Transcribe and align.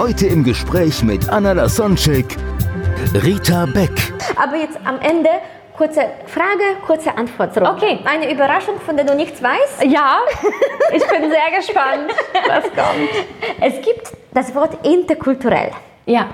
Heute 0.00 0.28
im 0.28 0.42
Gespräch 0.42 1.02
mit 1.02 1.28
Anna 1.28 1.52
Lasonczek, 1.52 2.34
Rita 3.22 3.66
Beck. 3.66 3.90
Aber 4.42 4.56
jetzt 4.56 4.78
am 4.86 4.98
Ende 4.98 5.28
kurze 5.76 6.00
Frage, 6.24 6.78
kurze 6.86 7.14
Antwort. 7.18 7.54
Runde. 7.54 7.70
Okay. 7.70 7.98
Eine 8.06 8.32
Überraschung, 8.32 8.80
von 8.80 8.96
der 8.96 9.04
du 9.04 9.14
nichts 9.14 9.42
weißt. 9.42 9.84
Ja, 9.84 10.20
ich 10.94 11.06
bin 11.06 11.30
sehr 11.30 11.54
gespannt, 11.54 12.14
was 12.48 12.64
kommt. 12.64 13.10
Es 13.60 13.74
gibt 13.84 14.12
das 14.32 14.54
Wort 14.54 14.86
interkulturell. 14.86 15.70
Ja. 16.06 16.28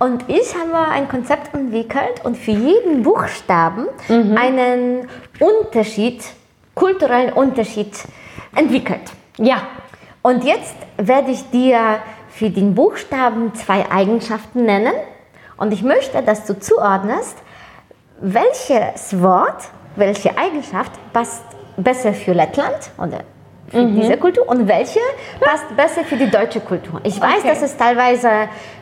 Und 0.00 0.28
ich 0.28 0.52
habe 0.56 0.90
ein 0.90 1.08
Konzept 1.08 1.54
entwickelt 1.54 2.24
und 2.24 2.36
für 2.36 2.50
jeden 2.50 3.04
Buchstaben 3.04 3.86
einen 4.08 5.06
Unterschied, 5.38 6.20
kulturellen 6.74 7.32
Unterschied 7.32 7.92
entwickelt. 8.56 9.12
Ja. 9.36 9.68
Und 10.22 10.42
jetzt 10.42 10.74
werde 10.96 11.30
ich 11.30 11.48
dir 11.50 11.98
für 12.36 12.50
den 12.50 12.74
Buchstaben 12.74 13.54
zwei 13.54 13.90
Eigenschaften 13.90 14.64
nennen. 14.64 14.92
Und 15.56 15.72
ich 15.72 15.82
möchte, 15.82 16.20
dass 16.22 16.44
du 16.46 16.58
zuordnest, 16.58 17.36
welches 18.20 19.20
Wort, 19.22 19.64
welche 19.96 20.36
Eigenschaft 20.36 20.92
passt 21.12 21.44
besser 21.76 22.12
für 22.12 22.32
Lettland 22.32 22.90
oder 22.98 23.20
für 23.68 23.84
diese 23.86 24.16
Kultur 24.16 24.48
und 24.48 24.68
welche 24.68 25.00
passt 25.40 25.74
besser 25.76 26.04
für 26.04 26.16
die 26.16 26.30
deutsche 26.30 26.60
Kultur. 26.60 27.00
Ich 27.04 27.20
weiß, 27.20 27.38
Okay. 27.40 27.48
dass 27.48 27.62
es 27.62 27.76
teilweise 27.76 28.28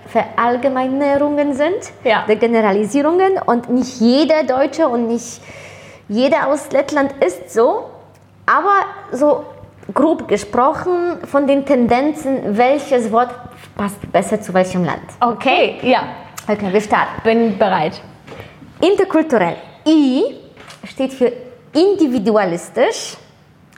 Verallgemeinerungen 0.07 1.55
sind, 1.55 1.93
Ja. 2.05 2.25
der 2.27 2.37
Generalisierungen 2.37 3.39
und 3.45 3.71
nicht 3.71 4.01
jeder 4.01 4.45
Deutsche 4.45 4.89
und 4.89 5.09
nicht 5.09 5.41
jeder 6.09 6.49
aus 6.49 6.71
Lettland 6.73 7.13
ist 7.25 7.51
so, 7.53 7.85
aber 8.47 8.75
so 9.13 9.45
grob 9.93 10.29
gesprochen 10.29 11.19
von 11.25 11.47
den 11.47 11.65
Tendenzen, 11.65 12.57
welches 12.57 13.11
Wort 13.11 13.31
passt 13.77 14.13
besser 14.13 14.41
zu 14.41 14.55
welchem 14.55 14.85
Land. 14.85 15.03
Okay. 15.21 15.77
Ja. 15.83 16.05
Okay, 16.49 16.73
wir 16.73 16.81
starten. 16.81 17.23
Bin 17.25 17.59
bereit. 17.59 18.01
Interkulturell. 18.81 19.57
I 19.87 20.25
steht 20.85 21.13
für 21.13 21.33
individualistisch 21.73 23.17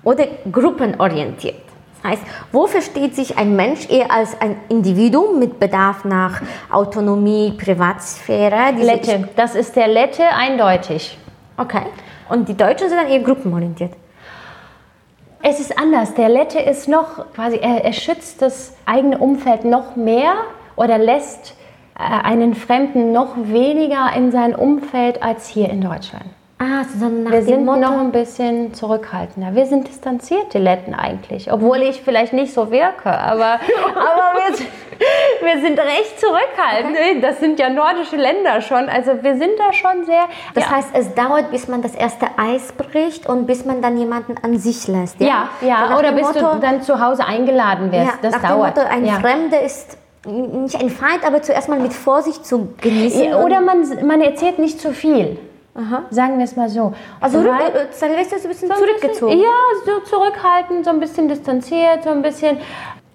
oder 0.03 0.27
gruppenorientiert. 0.51 1.63
Das 2.03 2.13
heißt, 2.13 2.23
wo 2.53 2.67
versteht 2.67 3.15
sich 3.15 3.39
ein 3.39 3.57
Mensch 3.57 3.89
eher 3.89 4.11
als 4.11 4.39
ein 4.41 4.57
Individuum 4.69 5.39
mit 5.39 5.59
Bedarf 5.59 6.05
nach 6.05 6.43
Autonomie, 6.71 7.53
Privatsphäre? 7.53 8.73
Lette. 8.77 9.29
Das 9.37 9.55
ist 9.55 9.75
der 9.77 9.89
Lette 9.89 10.25
eindeutig. 10.29 11.19
Okay. 11.57 11.87
Und 12.29 12.49
die 12.49 12.57
Deutschen 12.57 12.89
sind 12.89 12.99
dann 12.99 13.09
eher 13.09 13.21
gruppenorientiert. 13.21 13.93
Es 15.47 15.61
ist 15.61 15.79
anders. 15.79 16.15
Der 16.15 16.31
Lette 16.31 16.59
ist 16.59 16.89
noch 16.89 17.31
quasi, 17.35 17.59
er, 17.59 17.85
er 17.85 17.93
schützt 17.93 18.41
das 18.41 18.75
eigene 18.87 19.19
Umfeld 19.19 19.67
noch 19.67 19.95
mehr 19.95 20.33
oder 20.75 20.97
lässt 20.97 21.55
äh, 21.99 22.03
einen 22.03 22.55
Fremden 22.55 23.13
noch 23.13 23.37
weniger 23.37 24.11
in 24.17 24.33
sein 24.33 24.55
Umfeld 24.55 25.23
als 25.23 25.47
hier 25.47 25.69
in 25.69 25.83
Deutschland. 25.83 26.25
Ah, 26.59 26.85
so 26.99 27.09
nach 27.09 27.33
Wir 27.33 27.43
sind 27.43 27.65
Motto, 27.65 27.81
noch 27.81 27.99
ein 27.99 28.13
bisschen 28.13 28.73
zurückhaltender. 28.75 29.55
Wir 29.55 29.67
sind 29.67 29.89
distanzierte 29.89 30.59
Letten 30.59 30.95
eigentlich, 30.95 31.53
obwohl 31.53 31.83
ich 31.83 32.01
vielleicht 32.01 32.33
nicht 32.33 32.55
so 32.55 32.71
wirke, 32.71 33.11
aber, 33.11 33.55
aber 33.95 34.39
wir, 34.39 34.57
sind, 34.57 34.69
wir 35.43 35.61
sind 35.61 35.79
recht 35.81 36.21
zurückhaltend. 36.21 37.25
Das 37.25 37.41
sind 37.41 37.59
ja 37.59 37.69
nordische 37.71 38.17
Länder 38.17 38.61
schon, 38.61 38.89
also 38.89 39.23
wir 39.23 39.37
sind 39.37 39.59
da 39.59 39.73
schon 39.73 40.05
sehr. 40.05 40.27
Das 40.55 40.65
ja. 40.65 40.71
heißt, 40.71 40.91
es 40.93 41.13
dauert, 41.15 41.51
bis 41.51 41.67
man 41.67 41.83
das 41.83 41.95
erste 41.97 42.27
Eis 42.37 42.73
bricht 42.73 43.29
und 43.29 43.47
bis 43.47 43.65
man 43.65 43.83
dann 43.83 43.99
jemanden 43.99 44.37
an 44.43 44.57
sich 44.57 44.87
lässt. 44.87 45.21
ja, 45.21 45.49
ja, 45.61 45.87
So 45.87 45.91
nach 45.91 45.99
oder 45.99 46.13
bis 46.13 46.23
Motto, 46.23 46.55
du 46.55 46.61
dann 46.61 46.83
zu 46.83 47.05
Hause 47.05 47.27
eingeladen 47.27 47.91
wirst. 47.91 48.07
ja, 48.07 48.13
das 48.23 48.33
nach 48.41 48.49
dauert. 48.51 48.77
dem 48.77 48.85
Motto, 48.85 48.95
ein 48.95 49.07
ja. 49.07 49.15
Fremder 49.15 49.61
ist 49.61 49.99
nicht 50.27 50.81
ein 50.81 50.89
Feind, 50.89 51.27
aber 51.27 51.43
zuerst 51.43 51.69
mal 51.69 51.81
mit 51.81 51.93
Vorsicht 51.93 52.47
zu 52.47 52.69
genießen. 52.81 53.25
Ja, 53.31 53.43
Oder 53.43 53.61
man, 53.61 54.07
man 54.07 54.21
erzählt 54.21 54.59
nicht 54.59 54.81
zu 54.81 54.93
viel. 54.93 55.37
Sagen 56.11 56.39
wir 56.39 56.45
es 56.45 56.55
mal 56.57 56.69
so. 56.69 56.93
also 57.21 57.39
Weil- 57.39 57.51
rück- 57.51 57.75
äh, 57.75 57.87
Silvester 57.91 58.37
ist 58.37 58.45
ein 58.45 58.49
bisschen 58.49 58.69
so 58.69 58.75
ein 58.75 58.81
zurückgezogen. 58.81 59.33
Bisschen, 59.37 59.43
ja, 59.43 59.51
so 59.85 60.01
zurückhaltend, 60.09 60.85
so 60.85 60.91
ein 60.91 61.01
bisschen 61.01 61.29
distanziert, 61.29 62.05
so 62.05 62.11
ein 62.11 62.23
bisschen. 62.23 62.59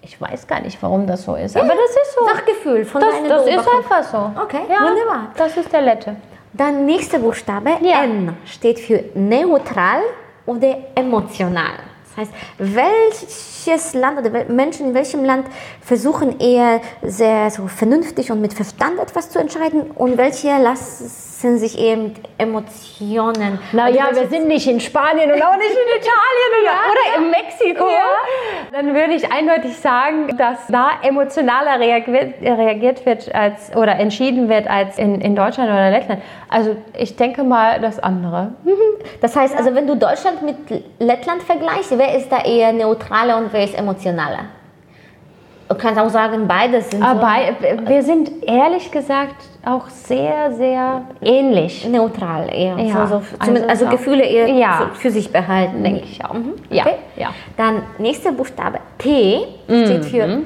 Ich 0.02 0.20
weiß 0.20 0.46
gar 0.46 0.60
nicht, 0.60 0.82
warum 0.82 1.06
das 1.06 1.22
so 1.24 1.34
ist, 1.36 1.56
aber 1.56 1.68
das 1.68 1.90
ist 1.90 2.14
so. 2.18 2.24
Sachgefühl 2.26 2.84
von 2.84 3.00
Das, 3.00 3.10
das 3.28 3.46
ist 3.46 3.68
einfach 3.68 4.02
so. 4.02 4.42
Okay, 4.42 4.60
ja, 4.68 4.76
wunderbar. 4.88 5.28
Das 5.36 5.56
ist 5.56 5.72
der 5.72 5.82
Lette. 5.82 6.16
Dann 6.52 6.84
nächster 6.84 7.18
Buchstabe, 7.18 7.70
Ja. 7.80 8.02
N, 8.02 8.36
steht 8.44 8.80
für 8.80 9.04
neutral 9.14 10.00
oder 10.46 10.76
emotional. 10.94 11.78
Das 12.16 12.28
heißt, 12.28 12.32
welches 12.58 13.94
Land 13.94 14.18
oder 14.18 14.44
Menschen 14.44 14.88
in 14.88 14.94
welchem 14.94 15.24
Land 15.24 15.46
versuchen 15.80 16.40
eher 16.40 16.80
sehr 17.02 17.50
so 17.50 17.68
vernünftig 17.68 18.30
und 18.32 18.40
mit 18.40 18.52
Verstand 18.52 18.98
etwas 18.98 19.30
zu 19.30 19.38
entscheiden 19.38 19.90
und 19.92 20.18
welche 20.18 20.48
lassen 20.58 21.58
sich 21.58 21.78
eher 21.78 21.96
mit 21.96 22.16
Emotionen. 22.36 23.58
Naja, 23.72 24.08
Oder 24.08 24.22
wir 24.22 24.28
sind 24.28 24.48
nicht 24.48 24.66
in 24.66 24.78
Spanien 24.78 25.32
und 25.32 25.42
auch 25.42 25.56
nicht 25.56 25.70
in 25.70 26.00
Italien 26.00 26.50
oder, 26.62 26.74
oder 26.90 27.24
in 27.24 27.30
Mexiko. 27.30 27.86
Dann 28.72 28.94
würde 28.94 29.14
ich 29.14 29.32
eindeutig 29.32 29.76
sagen, 29.78 30.36
dass 30.36 30.66
da 30.68 30.90
emotionaler 31.02 31.80
reagiert, 31.80 32.42
reagiert 32.42 33.06
wird 33.06 33.34
als, 33.34 33.74
oder 33.74 33.96
entschieden 33.98 34.48
wird 34.48 34.68
als 34.68 34.98
in, 34.98 35.20
in 35.20 35.34
Deutschland 35.34 35.70
oder 35.70 35.90
Lettland. 35.90 36.20
Also 36.48 36.76
ich 36.98 37.16
denke 37.16 37.42
mal 37.42 37.80
das 37.80 37.98
andere. 38.00 38.52
Das 39.20 39.34
heißt, 39.34 39.56
also 39.56 39.74
wenn 39.74 39.86
du 39.86 39.96
Deutschland 39.96 40.42
mit 40.42 40.56
Lettland 40.98 41.42
vergleichst, 41.42 41.96
wer 42.10 42.18
ist 42.18 42.30
da 42.30 42.38
eher 42.42 42.72
neutraler 42.72 43.36
und 43.38 43.52
wer 43.52 43.64
ist 43.64 43.74
emotionaler? 43.78 44.46
Du 45.68 45.76
kannst 45.76 46.00
auch 46.00 46.08
sagen, 46.08 46.48
beides 46.48 46.90
sind 46.90 47.00
so 47.00 47.06
Aber 47.06 47.28
wir 47.86 48.02
sind 48.02 48.42
ehrlich 48.42 48.90
gesagt 48.90 49.36
auch 49.64 49.88
sehr, 49.88 50.50
sehr 50.52 51.02
ähnlich. 51.20 51.86
neutral 51.88 52.48
eher. 52.52 52.76
Ja, 52.76 53.06
so, 53.06 53.18
so, 53.18 53.22
also, 53.38 53.66
also 53.68 53.84
so. 53.84 53.90
Gefühle 53.92 54.24
eher 54.24 54.48
Ja. 54.48 54.90
für, 54.94 55.10
sich 55.12 55.30
behalten. 55.30 55.84
Denke 55.84 56.02
ich 56.04 56.24
auch. 56.24 56.32
Mhm. 56.34 56.54
Ja, 56.70 56.82
Okay. 56.86 56.96
ja. 57.16 57.28
Dann 57.56 57.82
nächster 57.98 58.32
Buchstabe 58.32 58.78
T 58.98 59.46
steht 59.68 60.06
für 60.06 60.40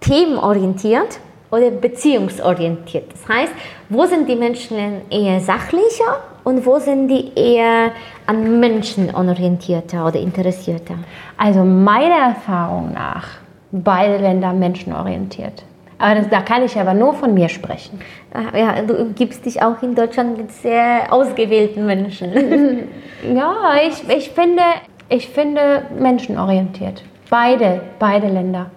themenorientiert 0.00 1.20
oder 1.52 1.70
beziehungsorientiert. 1.70 3.12
Das 3.12 3.28
heißt, 3.36 3.52
wo 3.90 4.06
sind 4.06 4.28
die 4.28 4.34
Menschen 4.36 5.02
eher 5.08 5.38
sachlicher 5.38 6.18
und 6.44 6.64
wo 6.66 6.78
sind 6.78 7.08
die 7.08 7.32
eher 7.34 7.92
an 8.26 8.60
Menschen 8.60 9.14
orientierter 9.14 10.06
oder 10.06 10.20
interessierter? 10.20 10.94
Also 11.36 11.64
meiner 11.64 12.28
Erfahrung 12.34 12.92
nach, 12.92 13.26
beide 13.72 14.18
Länder 14.18 14.52
menschenorientiert. 14.52 15.64
Aber 15.98 16.16
das, 16.16 16.28
da 16.28 16.40
kann 16.42 16.62
ich 16.64 16.78
aber 16.78 16.92
nur 16.92 17.14
von 17.14 17.32
mir 17.34 17.48
sprechen. 17.48 18.00
Ah, 18.32 18.56
Ja, 18.56 18.82
du 18.82 18.94
umgibst 18.94 19.46
dich 19.46 19.62
auch 19.62 19.80
in 19.82 19.94
Deutschland 19.94 20.36
mit 20.36 20.52
sehr 20.52 21.10
ausgewählten 21.10 21.86
Menschen. 21.86 22.88
Ja, 23.34 23.54
ich, 23.88 24.06
ich, 24.14 24.28
finde, 24.30 24.62
ich 25.08 25.28
finde 25.28 25.84
menschenorientiert. 25.98 27.02
Beide, 27.30 27.80
beide 27.98 28.28
Länder. 28.28 28.70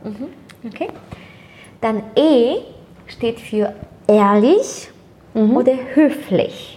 Okay. 0.66 0.88
Dann 1.82 2.02
E 2.16 2.60
steht 3.08 3.42
für 3.42 3.74
ehrlich 4.08 4.90
oder 5.34 5.74
höflich. 5.96 6.77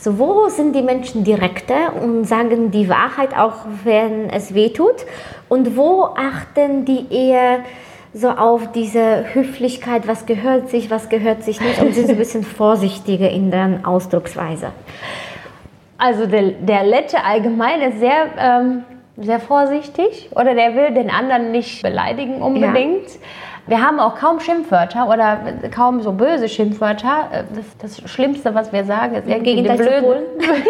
Also 0.00 0.18
wo 0.18 0.48
sind 0.48 0.74
die 0.74 0.80
Menschen 0.80 1.24
direkter 1.24 1.94
und 2.02 2.24
sagen 2.24 2.70
die 2.70 2.88
Wahrheit 2.88 3.36
auch, 3.36 3.66
wenn 3.84 4.30
es 4.30 4.54
weh 4.54 4.70
tut? 4.70 4.94
Und 5.50 5.76
wo 5.76 6.04
achten 6.16 6.86
die 6.86 7.04
eher 7.10 7.58
so 8.14 8.30
auf 8.30 8.72
diese 8.72 9.34
Höflichkeit, 9.34 10.08
was 10.08 10.24
gehört 10.24 10.70
sich, 10.70 10.90
was 10.90 11.10
gehört 11.10 11.42
sich 11.42 11.60
nicht 11.60 11.82
und 11.82 11.92
sind 11.92 12.06
so 12.06 12.12
ein 12.12 12.18
bisschen 12.18 12.44
vorsichtiger 12.58 13.28
in 13.28 13.50
der 13.50 13.80
Ausdrucksweise? 13.82 14.68
Also 15.98 16.24
der, 16.24 16.52
der 16.52 16.82
Lette 16.84 17.22
allgemein 17.22 17.82
ist 17.82 18.00
sehr, 18.00 18.28
ähm, 18.38 18.84
sehr 19.18 19.38
vorsichtig 19.38 20.30
oder 20.30 20.54
der 20.54 20.76
will 20.76 20.94
den 20.94 21.10
anderen 21.10 21.50
nicht 21.50 21.82
beleidigen 21.82 22.40
unbedingt. 22.40 23.04
Wir 23.70 23.80
haben 23.80 24.00
auch 24.00 24.16
kaum 24.16 24.40
Schimpfwörter 24.40 25.08
oder 25.08 25.38
kaum 25.70 26.02
so 26.02 26.10
böse 26.10 26.48
Schimpfwörter. 26.48 27.28
Äh, 27.30 27.44
Das, 27.54 27.98
das 28.00 28.10
Schlimmste, 28.10 28.52
was 28.52 28.72
wir 28.72 28.84
sagen, 28.84 29.14
ist 29.14 29.28
irgendwie 29.28 29.54
Gegenteil 29.54 29.76
blöde. 29.76 30.26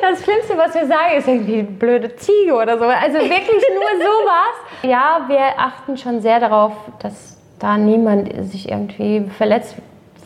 Das 0.00 0.24
Schlimmste, 0.24 0.56
was 0.56 0.74
wir 0.74 0.86
sagen, 0.86 1.16
ist 1.18 1.28
irgendwie 1.28 1.62
blöde 1.62 2.16
Ziege 2.16 2.54
oder 2.54 2.78
so. 2.78 2.84
Also 2.84 3.18
wirklich 3.18 3.62
nur 3.74 4.00
sowas. 4.00 4.56
Ja, 4.82 5.20
wir 5.28 5.38
achten 5.58 5.96
schon 5.96 6.20
sehr 6.22 6.40
darauf, 6.40 6.72
dass 7.00 7.36
da 7.58 7.76
niemand 7.76 8.30
sich 8.50 8.68
irgendwie 8.70 9.30
verletzt 9.36 9.76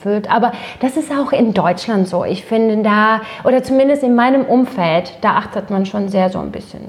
fühlt. 0.01 0.31
Aber 0.31 0.53
das 0.81 0.97
ist 0.97 1.11
auch 1.13 1.33
in 1.33 1.53
Deutschland 1.53 2.09
so. 2.09 2.25
Ich 2.25 2.45
finde 2.45 2.79
da, 2.79 3.21
oder 3.45 3.63
zumindest 3.63 4.03
in 4.03 4.15
meinem 4.15 4.45
Umfeld, 4.45 5.13
da 5.21 5.31
achtet 5.37 5.69
man 5.71 5.85
schon 5.85 6.09
sehr 6.09 6.31
so 6.31 6.39
ein 6.39 6.53
bisschen. 6.53 6.83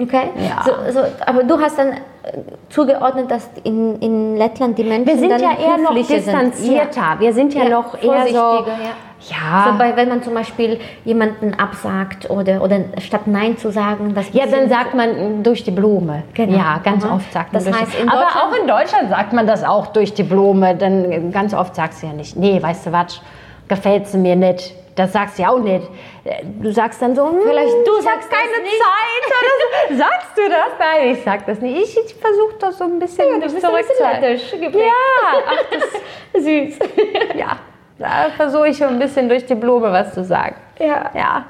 Okay. 0.00 0.30
Ja. 0.36 0.64
So, 0.64 0.92
so, 0.92 1.06
aber 1.26 1.42
du 1.44 1.60
hast 1.60 1.78
dann 1.78 1.92
äh, 1.92 1.98
zugeordnet, 2.68 3.30
dass 3.30 3.50
in, 3.64 4.00
in 4.00 4.36
Lettland 4.36 4.78
die 4.78 4.84
Menschen 4.84 5.06
Wir 5.06 5.16
sind 5.18 5.30
dann 5.30 5.42
ja 5.42 5.58
eher 5.58 5.78
noch 5.78 5.94
distanzierter. 5.94 7.16
Wir 7.18 7.32
sind 7.32 7.54
ja, 7.54 7.64
Ja, 7.64 7.68
noch 7.70 8.02
eher 8.02 8.26
so. 8.28 8.34
ja. 8.34 8.64
Ja. 9.28 9.66
So 9.70 9.78
bei, 9.78 9.96
wenn 9.96 10.08
man 10.08 10.22
zum 10.22 10.32
Beispiel 10.32 10.80
jemanden 11.04 11.52
absagt 11.54 12.30
oder, 12.30 12.62
oder 12.62 12.80
statt 12.98 13.26
Nein 13.26 13.58
zu 13.58 13.70
sagen, 13.70 14.14
das 14.14 14.32
Ja, 14.32 14.46
dann 14.46 14.68
sagt 14.70 14.94
man 14.94 15.42
durch 15.42 15.62
die 15.62 15.70
Blume. 15.70 16.22
Genau. 16.32 16.56
Ja, 16.56 16.80
ganz 16.82 17.04
Aha. 17.04 17.16
oft 17.16 17.30
sagt 17.32 17.52
man 17.52 17.62
Das 17.62 17.80
heißt, 17.80 17.92
Aber 18.06 18.22
auch 18.22 18.58
in 18.58 18.66
Deutschland 18.66 19.10
sagt 19.10 19.32
man 19.34 19.46
das 19.46 19.62
auch 19.62 19.88
durch 19.88 20.14
die 20.14 20.22
Blume. 20.22 20.74
Dann 20.74 21.32
ganz 21.32 21.52
oft 21.52 21.74
sagst 21.74 22.02
du 22.02 22.06
ja 22.06 22.12
nicht, 22.14 22.36
nee, 22.36 22.62
weißt 22.62 22.86
du 22.86 22.92
was, 22.92 23.20
gefällt 23.68 24.06
sie 24.06 24.16
mir 24.18 24.36
nicht. 24.36 24.74
Das 24.96 25.12
sagst 25.12 25.38
du 25.38 25.42
ja 25.42 25.50
auch 25.50 25.58
nicht. 25.60 25.86
Du 26.60 26.72
sagst 26.72 27.00
dann 27.00 27.14
so, 27.14 27.24
hm, 27.26 27.38
Vielleicht 27.44 27.72
du 27.86 27.94
sagst 28.02 28.28
keine. 28.30 28.50
Zeit. 28.50 29.39
Sagst 29.96 30.36
du 30.36 30.42
das? 30.48 30.78
Nein, 30.78 31.10
ich 31.12 31.22
sag 31.24 31.46
das 31.46 31.60
nicht. 31.60 31.76
Ich, 31.76 31.96
ich 32.06 32.14
versuche 32.14 32.54
das 32.60 32.78
so 32.78 32.84
ein 32.84 32.98
bisschen 32.98 33.40
du 33.40 33.52
bist 33.52 33.64
ein 33.64 33.72
bisschen 33.72 34.20
lettisch 34.20 34.50
geprägt. 34.52 34.76
Ja, 34.76 35.38
ach, 35.46 35.64
das, 36.32 36.42
Süß. 36.42 36.78
ja. 37.36 37.56
Da 37.98 38.30
versuche 38.34 38.68
ich 38.68 38.78
so 38.78 38.86
ein 38.86 38.98
bisschen 38.98 39.28
durch 39.28 39.44
die 39.44 39.54
Blume 39.54 39.92
was 39.92 40.14
zu 40.14 40.24
sagen. 40.24 40.56
Ja. 40.78 41.10
Ja. 41.14 41.44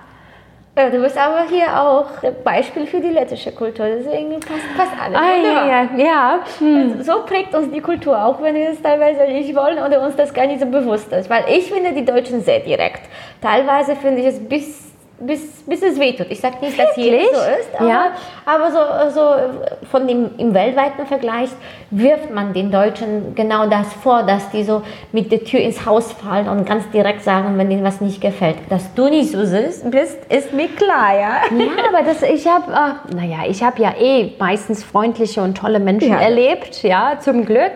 Ja, 0.76 0.88
Du 0.88 1.00
bist 1.00 1.18
aber 1.18 1.42
hier 1.48 1.66
auch 1.80 2.22
ein 2.22 2.34
Beispiel 2.44 2.86
für 2.86 3.00
die 3.00 3.08
lettische 3.08 3.52
Kultur. 3.52 3.86
Deswegen 3.86 4.38
passt, 4.40 4.76
passt 4.76 4.92
alles. 5.00 5.18
Ah, 5.18 5.36
ja, 5.36 5.66
ja, 5.66 5.88
ja. 5.96 6.38
Hm. 6.58 7.02
So 7.02 7.22
prägt 7.24 7.54
uns 7.54 7.70
die 7.72 7.80
Kultur, 7.80 8.16
auch 8.24 8.40
wenn 8.40 8.54
wir 8.54 8.70
es 8.70 8.80
teilweise 8.80 9.24
nicht 9.24 9.54
wollen 9.54 9.78
oder 9.78 10.00
uns 10.00 10.16
das 10.16 10.32
gar 10.32 10.46
nicht 10.46 10.60
so 10.60 10.66
bewusst 10.66 11.12
ist. 11.12 11.28
Weil 11.28 11.44
ich 11.48 11.70
finde 11.70 11.92
die 11.92 12.04
Deutschen 12.04 12.40
sehr 12.42 12.60
direkt. 12.60 13.02
Teilweise 13.42 13.94
finde 13.96 14.20
ich 14.22 14.28
es 14.28 14.48
bis, 14.48 14.89
bis, 15.20 15.62
bis 15.66 15.82
es 15.82 15.98
wehtut. 16.00 16.26
Ich 16.30 16.40
sage 16.40 16.56
nicht, 16.60 16.78
dass 16.78 16.96
jeder 16.96 17.18
Wirklich? 17.18 17.30
so 17.36 17.60
ist, 17.60 17.80
aber, 17.80 17.88
Ja. 17.88 18.02
aber 18.46 18.70
so, 18.70 19.10
so 19.14 19.86
von 19.90 20.08
dem 20.08 20.30
im 20.38 20.54
weltweiten 20.54 21.06
Vergleich 21.06 21.50
wirft 21.90 22.30
man 22.30 22.52
den 22.52 22.70
Deutschen 22.70 23.34
genau 23.34 23.66
das 23.66 23.92
vor, 24.02 24.22
dass 24.22 24.50
die 24.50 24.64
so 24.64 24.82
mit 25.12 25.30
der 25.30 25.44
Tür 25.44 25.60
ins 25.60 25.84
Haus 25.86 26.12
fallen 26.12 26.48
und 26.48 26.66
ganz 26.66 26.88
direkt 26.90 27.22
sagen, 27.22 27.58
wenn 27.58 27.70
ihnen 27.70 27.84
was 27.84 28.00
nicht 28.00 28.20
gefällt. 28.20 28.56
Dass 28.70 28.92
du 28.94 29.08
nicht 29.08 29.30
so 29.32 29.38
bist, 29.38 30.24
ist 30.32 30.52
mir 30.52 30.68
klar, 30.68 31.14
ja. 31.14 31.30
Ja, 31.58 31.88
aber 31.92 32.02
das, 32.04 32.22
ich 32.22 32.46
habe, 32.46 32.72
äh, 32.72 33.14
naja, 33.14 33.38
ich 33.48 33.62
habe 33.62 33.80
ja 33.82 33.94
eh 34.00 34.32
meistens 34.38 34.82
freundliche 34.84 35.42
und 35.42 35.56
tolle 35.58 35.80
Menschen 35.80 36.12
Ja. 36.12 36.20
erlebt, 36.20 36.82
ja, 36.82 37.18
zum 37.20 37.44
Glück. 37.44 37.72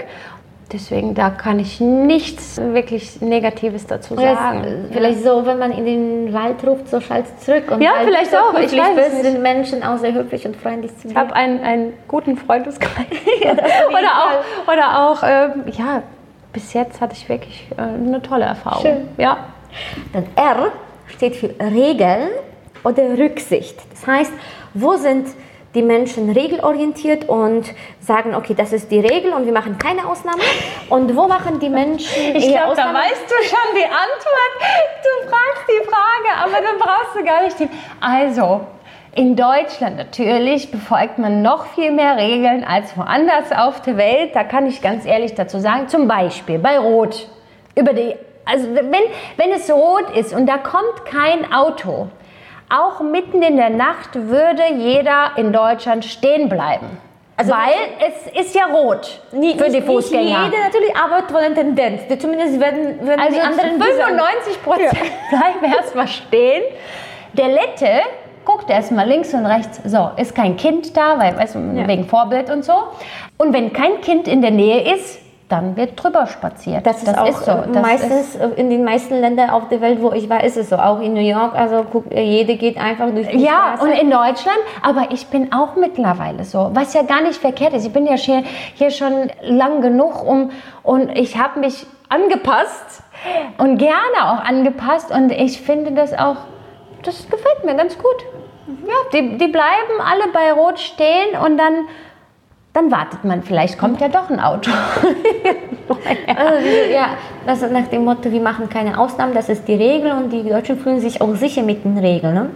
Deswegen, 0.75 1.15
da 1.15 1.31
kann 1.31 1.61
ich 1.61 1.81
nichts 1.81 2.57
wirklich 2.61 3.21
Negatives 3.21 3.87
dazu 3.87 4.15
Oder 4.15 4.33
es- 4.33 4.39
sagen. 4.39 4.89
Vielleicht 4.93 5.23
so, 5.23 5.47
wenn 5.47 5.59
man 5.61 5.71
in 5.71 5.87
den 5.87 6.33
Wald 6.35 6.67
ruft, 6.67 6.89
so 6.89 7.01
schallt 7.01 7.27
es 7.27 7.45
zurück. 7.47 7.71
Und 7.71 7.81
Ja, 7.81 7.93
vielleicht 8.05 8.33
so 8.33 8.37
auch, 8.39 8.55
ich 8.59 8.73
weiß 8.77 8.89
es 8.91 8.97
bist, 8.97 9.13
nicht. 9.15 9.23
sind 9.23 9.41
Menschen 9.43 9.85
auch 9.85 9.99
sehr 9.99 10.13
höflich 10.13 10.45
und 10.47 10.57
freundlich 10.57 10.91
zu 10.99 11.07
Ich 11.07 11.15
dir. 11.15 11.21
habe 11.21 11.33
einen, 11.35 11.61
einen 11.63 11.93
guten 12.09 12.37
Freundeskreis. 12.37 13.07
jeden 13.39 13.57
oder 13.57 14.13
auch, 14.19 14.73
oder 14.73 14.99
auch 15.09 15.23
ähm, 15.23 15.63
ja, 15.79 16.03
bis 16.53 16.73
jetzt 16.73 17.01
hatte 17.01 17.15
ich 17.15 17.29
wirklich 17.29 17.69
äh, 17.77 17.81
eine 17.81 18.21
tolle 18.21 18.45
Erfahrung. 18.47 18.83
Schön. 18.83 19.09
Ja. 19.17 19.37
Dann 20.13 20.25
R 20.35 20.73
steht 21.07 21.37
für 21.37 21.51
Regeln 21.61 22.31
oder 22.83 23.17
Rücksicht. 23.17 23.77
Das 23.93 24.07
heißt, 24.09 24.33
wo 24.75 24.95
sind 24.97 25.29
die 25.75 25.83
Menschen 25.83 26.31
regelorientiert 26.31 27.29
und 27.29 27.65
sagen, 28.01 28.35
okay, 28.35 28.55
das 28.57 28.73
ist 28.73 28.91
die 28.91 29.01
Regel 29.01 29.33
und 29.33 29.45
wir 29.47 29.53
machen 29.53 29.77
keine 29.79 30.09
Ausnahme. 30.09 30.43
Und 30.89 31.15
wo 31.17 31.27
machen 31.27 31.59
die 31.59 31.69
Menschen 31.69 32.37
Ich 32.37 32.49
glaube, 32.49 32.77
da 32.77 32.95
weißt 32.95 33.25
du 33.29 33.35
schon 33.45 33.75
die 33.75 33.85
Antwort. 33.85 34.53
Du 35.03 35.29
fragst 35.29 35.69
die 35.69 35.85
Frage, 35.85 36.45
aber 36.45 36.65
dann 36.65 36.79
brauchst 36.79 37.17
du 37.17 37.25
gar 37.25 37.43
nicht 37.43 37.59
die. 37.59 37.69
Also, 38.01 38.67
in 39.17 39.37
Deutschland 39.37 39.97
natürlich 39.97 40.71
befolgt 40.71 41.19
man 41.19 41.43
noch 41.43 41.67
viel 41.67 41.93
mehr 41.93 42.17
Regeln 42.17 42.65
als 42.65 42.97
woanders 42.97 43.53
auf 43.53 43.81
der 43.83 43.97
Welt. 43.97 44.35
Da 44.35 44.43
kann 44.45 44.67
ich 44.67 44.83
ganz 44.83 45.07
ehrlich 45.07 45.35
dazu 45.35 45.59
sagen, 45.59 45.89
zum 45.89 46.09
Beispiel 46.09 46.59
bei 46.59 46.79
Rot. 46.79 47.29
Über 47.77 47.93
die, 47.93 48.15
also 48.45 48.75
wenn, 48.75 48.93
wenn 49.37 49.53
es 49.53 49.71
rot 49.71 50.11
ist 50.17 50.33
und 50.33 50.47
da 50.47 50.59
kommt 50.59 51.05
kein 51.05 51.53
Auto, 51.53 52.09
auch 52.77 53.01
mitten 53.01 53.43
in 53.43 53.57
der 53.57 53.71
Nacht 53.71 54.15
würde 54.15 54.63
jeder 54.77 55.33
in 55.37 55.53
Deutschland 55.53 56.05
stehen 56.05 56.49
bleiben. 56.49 56.99
Also 57.37 57.53
weil 57.53 57.75
es 58.07 58.47
ist 58.47 58.55
ja 58.55 58.67
rot 58.67 59.21
Nie- 59.33 59.59
für 59.59 59.69
die 59.69 59.83
Fußgänger. 59.83 60.23
Nicht 60.43 60.53
jede 60.53 60.63
natürlich, 60.63 60.97
aber 60.97 61.27
von 61.27 61.41
der 61.41 61.55
Tendenz. 61.55 62.03
Zumindest 62.21 62.61
werden, 62.61 63.05
werden 63.05 63.21
Also 63.21 63.35
die 63.35 63.41
anderen 63.41 63.83
95 63.83 64.63
Prozent 64.63 64.93
bleiben 65.31 65.75
erstmal 65.77 66.07
stehen. 66.07 66.63
Der 67.33 67.49
Lette 67.49 67.89
guckt 68.45 68.71
erstmal 68.71 69.09
links 69.09 69.35
und 69.35 69.47
rechts. 69.47 69.81
So, 69.85 70.11
ist 70.17 70.35
kein 70.35 70.57
Kind 70.57 70.97
da, 70.97 71.19
weil 71.19 71.37
weißt 71.37 71.57
du, 71.57 71.89
wegen 71.89 72.05
Vorbild 72.05 72.51
und 72.51 72.65
so. 72.65 72.75
Und 73.37 73.53
wenn 73.53 73.73
kein 73.73 74.01
Kind 74.01 74.29
in 74.29 74.41
der 74.41 74.53
Nähe 74.53 74.95
ist, 74.95 75.19
dann 75.49 75.77
wird 75.77 76.03
drüber 76.03 76.27
spaziert. 76.27 76.87
Das 76.87 77.03
ist 77.03 77.19
auch 77.19 77.27
so. 77.33 77.51
äh, 77.51 77.69
Das 77.73 77.83
meistens 77.83 78.35
ist, 78.35 78.37
äh, 78.37 78.49
in 78.57 78.71
den 78.71 78.83
meisten 78.85 79.21
Ländern 79.21 79.51
auf 79.51 79.69
der 79.69 79.81
Welt, 79.81 80.01
wo 80.01 80.13
ich 80.13 80.29
war, 80.31 80.43
ist 80.43 80.57
es 80.57 80.71
so. 80.71 80.77
Auch 80.77 81.01
in 81.01 81.13
New 81.13 81.21
York, 81.21 81.55
also 81.55 81.85
guck, 81.91 82.11
äh, 82.13 82.23
jede 82.23 82.57
geht 82.57 82.79
einfach 82.79 83.11
durch 83.11 83.29
die 83.29 83.45
ja, 83.45 83.75
Straße. 83.77 83.85
und 83.85 83.93
in 83.93 84.11
Deutschland, 84.11 84.59
aber 84.83 85.09
ich 85.11 85.27
bin 85.27 85.53
auch 85.53 85.77
mittlerweile 85.77 86.45
so, 86.45 86.71
was 86.73 86.95
ja 86.95 87.03
gar 87.03 87.21
nicht 87.23 87.37
verkehrt 87.41 87.75
ist. 87.75 87.87
Ich 87.87 87.93
bin 87.93 88.07
ja 88.07 88.15
hier, 88.15 88.43
hier 88.75 88.91
schon 88.91 89.31
lang 89.43 89.83
genug 89.83 90.25
um, 90.27 90.51
und 90.83 91.11
ich 91.17 91.37
habe 91.39 91.61
mich 91.61 91.87
angepasst 92.09 93.03
und 93.59 93.79
gerne 93.79 93.95
auch 94.23 94.45
angepasst 94.45 95.11
und 95.11 95.31
ich 95.31 95.61
finde 95.61 95.93
das 95.93 96.13
auch, 96.15 96.37
das 97.03 97.29
gefällt 97.29 97.65
mir 97.65 97.75
ganz 97.75 97.97
gut. 97.99 98.25
Ja, 98.87 98.95
die, 99.13 99.37
die 99.37 99.49
bleiben 99.49 100.01
alle 100.01 100.33
bei 100.33 100.53
Rot 100.53 100.79
stehen 100.79 101.39
und 101.45 101.59
dann, 101.59 101.87
dann 102.75 102.91
wartet 102.91 103.25
man, 103.25 103.43
vielleicht 103.43 103.79
kommt 103.79 104.01
ja 104.01 104.09
doch 104.09 104.29
ein 104.29 104.41
Auto. 104.41 104.71
Also, 106.27 106.67
ja, 106.93 107.09
das 107.47 107.63
ist 107.63 107.73
nach 107.73 107.87
dem 107.89 108.05
Motto, 108.05 108.33
wir 108.33 108.41
machen 108.41 108.71
keine 108.71 108.99
Ausnahmen, 108.99 109.35
das 109.35 109.51
ist 109.51 109.69
die 109.69 109.75
Regel 109.75 110.13
und 110.13 110.31
die 110.31 110.43
Deutschen 110.43 110.79
fühlen 110.79 110.99
sich 110.99 111.21
auch 111.21 111.35
sicher 111.35 111.63
mit 111.63 111.85
den 111.85 111.99
Regeln. 111.99 112.35
Ne? 112.35 112.51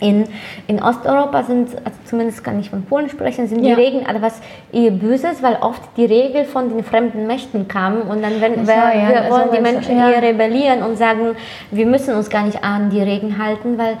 In, 0.00 0.24
in 0.66 0.82
Osteuropa 0.82 1.44
sind, 1.44 1.68
also 1.84 1.98
zumindest 2.04 2.42
kann 2.42 2.58
ich 2.58 2.68
von 2.68 2.82
Polen 2.82 3.08
sprechen, 3.08 3.46
sind 3.46 3.64
Ja. 3.64 3.76
die 3.76 3.80
Regeln 3.80 4.06
etwas 4.06 4.40
eher 4.72 4.90
Böses, 4.90 5.40
weil 5.40 5.56
oft 5.60 5.82
die 5.96 6.04
Regel 6.04 6.44
von 6.44 6.68
den 6.68 6.82
fremden 6.82 7.28
Mächten 7.28 7.68
kam 7.68 8.02
und 8.02 8.22
dann 8.22 8.40
wenn, 8.40 8.66
wir, 8.66 8.74
ja, 8.74 9.08
wir 9.08 9.22
also 9.22 9.30
wollen 9.36 9.48
die 9.54 9.60
Menschen 9.60 9.96
ja. 9.96 10.10
eher 10.10 10.22
rebellieren 10.22 10.82
und 10.82 10.98
sagen, 10.98 11.36
wir 11.70 11.86
müssen 11.86 12.16
uns 12.16 12.28
gar 12.28 12.42
nicht 12.42 12.64
an 12.64 12.90
die 12.90 13.00
Regeln 13.00 13.42
halten, 13.42 13.78
weil 13.78 13.96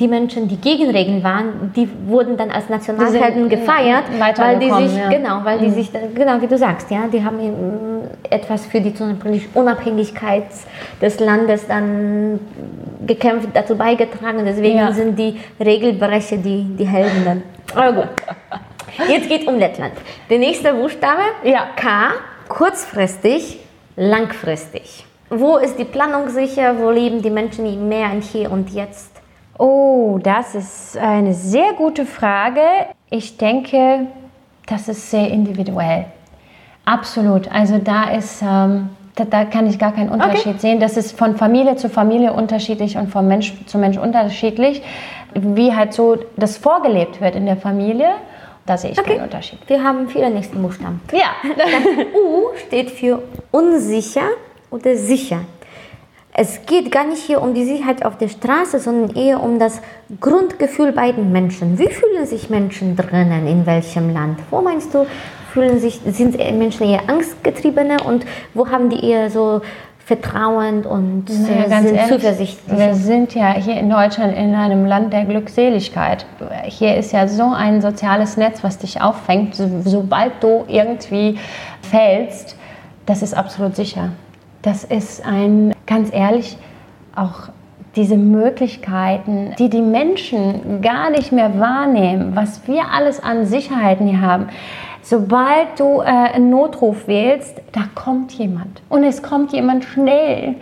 die 0.00 0.08
Menschen, 0.08 0.48
die 0.48 0.56
gegen 0.56 0.90
Regeln 0.90 1.22
waren, 1.22 1.72
die 1.76 1.88
wurden 2.06 2.36
dann 2.36 2.50
als 2.50 2.68
Nationalhelden 2.68 3.48
gefeiert, 3.48 4.04
äh, 4.10 4.38
weil 4.38 4.58
die 4.58 4.70
sich, 4.70 4.98
ja. 4.98 5.08
genau, 5.08 5.40
weil 5.44 5.58
die 5.60 5.70
sich, 5.70 5.90
genau 6.14 6.40
wie 6.40 6.48
du 6.48 6.58
sagst, 6.58 6.90
ja, 6.90 7.06
die 7.10 7.24
haben 7.24 7.38
etwas 8.28 8.66
für 8.66 8.80
die 8.80 8.92
Unabhängigkeit 9.54 10.46
des 11.00 11.20
Landes 11.20 11.66
dann 11.68 12.40
gekämpft, 13.06 13.50
dazu 13.54 13.76
beigetragen. 13.76 14.44
Deswegen 14.44 14.78
Ja. 14.78 14.92
sind 14.92 15.16
die 15.18 15.38
Regelbrecher 15.64 16.36
die, 16.38 16.64
die 16.76 16.86
Helden 16.86 17.24
dann. 17.24 17.42
Aber 17.74 17.92
gut. 17.92 18.08
Jetzt 19.08 19.28
geht 19.28 19.46
um 19.46 19.58
Lettland. 19.58 19.92
Der 20.30 20.38
nächste 20.38 20.72
Buchstabe, 20.74 21.22
Ja. 21.44 21.68
K, 21.76 22.10
kurzfristig, 22.48 23.58
langfristig. 23.96 25.06
Wo 25.30 25.56
ist 25.56 25.78
die 25.78 25.84
Planung 25.84 26.28
sicher? 26.28 26.76
Wo 26.78 26.90
leben 26.90 27.22
die 27.22 27.30
Menschen 27.30 27.88
mehr 27.88 28.10
im 28.12 28.20
Hier 28.20 28.50
und 28.50 28.70
Jetzt? 28.70 29.13
Oh, 29.58 30.18
das 30.22 30.54
ist 30.54 30.96
eine 30.96 31.34
sehr 31.34 31.74
gute 31.74 32.06
Frage. 32.06 32.60
Ich 33.10 33.36
denke, 33.36 34.06
das 34.66 34.88
ist 34.88 35.10
sehr 35.10 35.30
individuell. 35.30 36.06
Absolut. 36.84 37.50
Also 37.50 37.78
da 37.78 38.10
ist, 38.10 38.42
ähm, 38.42 38.90
da, 39.14 39.24
da 39.24 39.44
kann 39.44 39.66
ich 39.66 39.78
gar 39.78 39.92
keinen 39.92 40.08
Unterschied 40.08 40.60
sehen. 40.60 40.80
Das 40.80 40.96
ist 40.96 41.16
von 41.16 41.36
Familie 41.36 41.76
zu 41.76 41.88
Familie 41.88 42.32
unterschiedlich 42.32 42.96
und 42.96 43.08
von 43.10 43.26
Mensch 43.28 43.54
zu 43.66 43.78
Mensch 43.78 43.96
unterschiedlich. 43.96 44.82
Wie 45.34 45.74
halt 45.74 45.92
so 45.92 46.18
das 46.36 46.56
vorgelebt 46.56 47.20
wird 47.20 47.34
in 47.34 47.46
der 47.46 47.56
Familie, 47.56 48.10
da 48.66 48.76
sehe 48.76 48.90
ich 48.90 49.02
keinen 49.02 49.22
Unterschied. 49.22 49.58
Wir 49.66 49.82
haben 49.82 50.08
viele 50.08 50.30
nächsten 50.30 50.60
Buchstaben. 50.62 51.00
Ja, 51.12 51.34
U 52.14 52.56
steht 52.66 52.90
für 52.90 53.22
unsicher 53.50 54.28
oder 54.70 54.96
sicher. 54.96 55.40
Es 56.36 56.66
geht 56.66 56.90
gar 56.90 57.04
nicht 57.06 57.22
hier 57.22 57.40
um 57.40 57.54
die 57.54 57.64
Sicherheit 57.64 58.04
auf 58.04 58.18
der 58.18 58.28
Straße, 58.28 58.80
sondern 58.80 59.14
eher 59.16 59.40
um 59.40 59.60
das 59.60 59.80
Grundgefühl 60.20 60.90
bei 60.90 61.12
den 61.12 61.30
Menschen. 61.30 61.78
Wie 61.78 61.88
fühlen 61.88 62.26
sich 62.26 62.50
Menschen 62.50 62.96
drinnen, 62.96 63.46
in 63.46 63.64
welchem 63.66 64.12
Land? 64.12 64.40
Wo 64.50 64.60
meinst 64.60 64.92
du, 64.92 65.06
fühlen 65.52 65.78
sich, 65.78 66.00
sind 66.04 66.36
Menschen 66.58 66.88
eher 66.88 67.08
angstgetriebene 67.08 68.02
und 68.02 68.26
wo 68.52 68.68
haben 68.68 68.90
die 68.90 69.08
eher 69.08 69.30
so 69.30 69.60
vertrauend 70.04 70.86
und 70.86 71.30
äh, 71.30 71.68
ganz 71.68 71.86
sind 71.86 71.96
ehrlich, 71.96 72.12
zuversichtlich. 72.12 72.78
Wir 72.78 72.94
sind 72.94 73.34
ja 73.34 73.54
hier 73.54 73.76
in 73.76 73.88
Deutschland 73.88 74.36
in 74.36 74.54
einem 74.54 74.84
Land 74.84 75.12
der 75.12 75.24
Glückseligkeit. 75.24 76.26
Hier 76.64 76.96
ist 76.96 77.12
ja 77.12 77.26
so 77.26 77.52
ein 77.52 77.80
soziales 77.80 78.36
Netz, 78.36 78.62
was 78.62 78.78
dich 78.78 79.00
auffängt. 79.00 79.54
So, 79.54 79.70
sobald 79.84 80.32
du 80.42 80.64
irgendwie 80.66 81.38
fällst, 81.80 82.56
das 83.06 83.22
ist 83.22 83.34
absolut 83.34 83.76
sicher. 83.76 84.10
Das 84.60 84.84
ist 84.84 85.24
ein, 85.24 85.73
ganz 85.86 86.12
ehrlich, 86.12 86.56
auch 87.14 87.48
diese 87.96 88.16
Möglichkeiten, 88.16 89.54
die 89.58 89.70
die 89.70 89.82
Menschen 89.82 90.82
gar 90.82 91.10
nicht 91.10 91.30
mehr 91.32 91.58
wahrnehmen, 91.60 92.34
was 92.34 92.66
wir 92.66 92.90
alles 92.92 93.22
an 93.22 93.46
Sicherheiten 93.46 94.06
hier 94.06 94.20
haben. 94.20 94.48
Sobald 95.02 95.78
du 95.78 96.00
äh, 96.00 96.04
einen 96.04 96.50
Notruf 96.50 97.06
wählst, 97.06 97.60
da 97.72 97.82
kommt 97.94 98.32
jemand. 98.32 98.82
Und 98.88 99.04
es 99.04 99.22
kommt 99.22 99.52
jemand 99.52 99.84
schnell. 99.84 100.56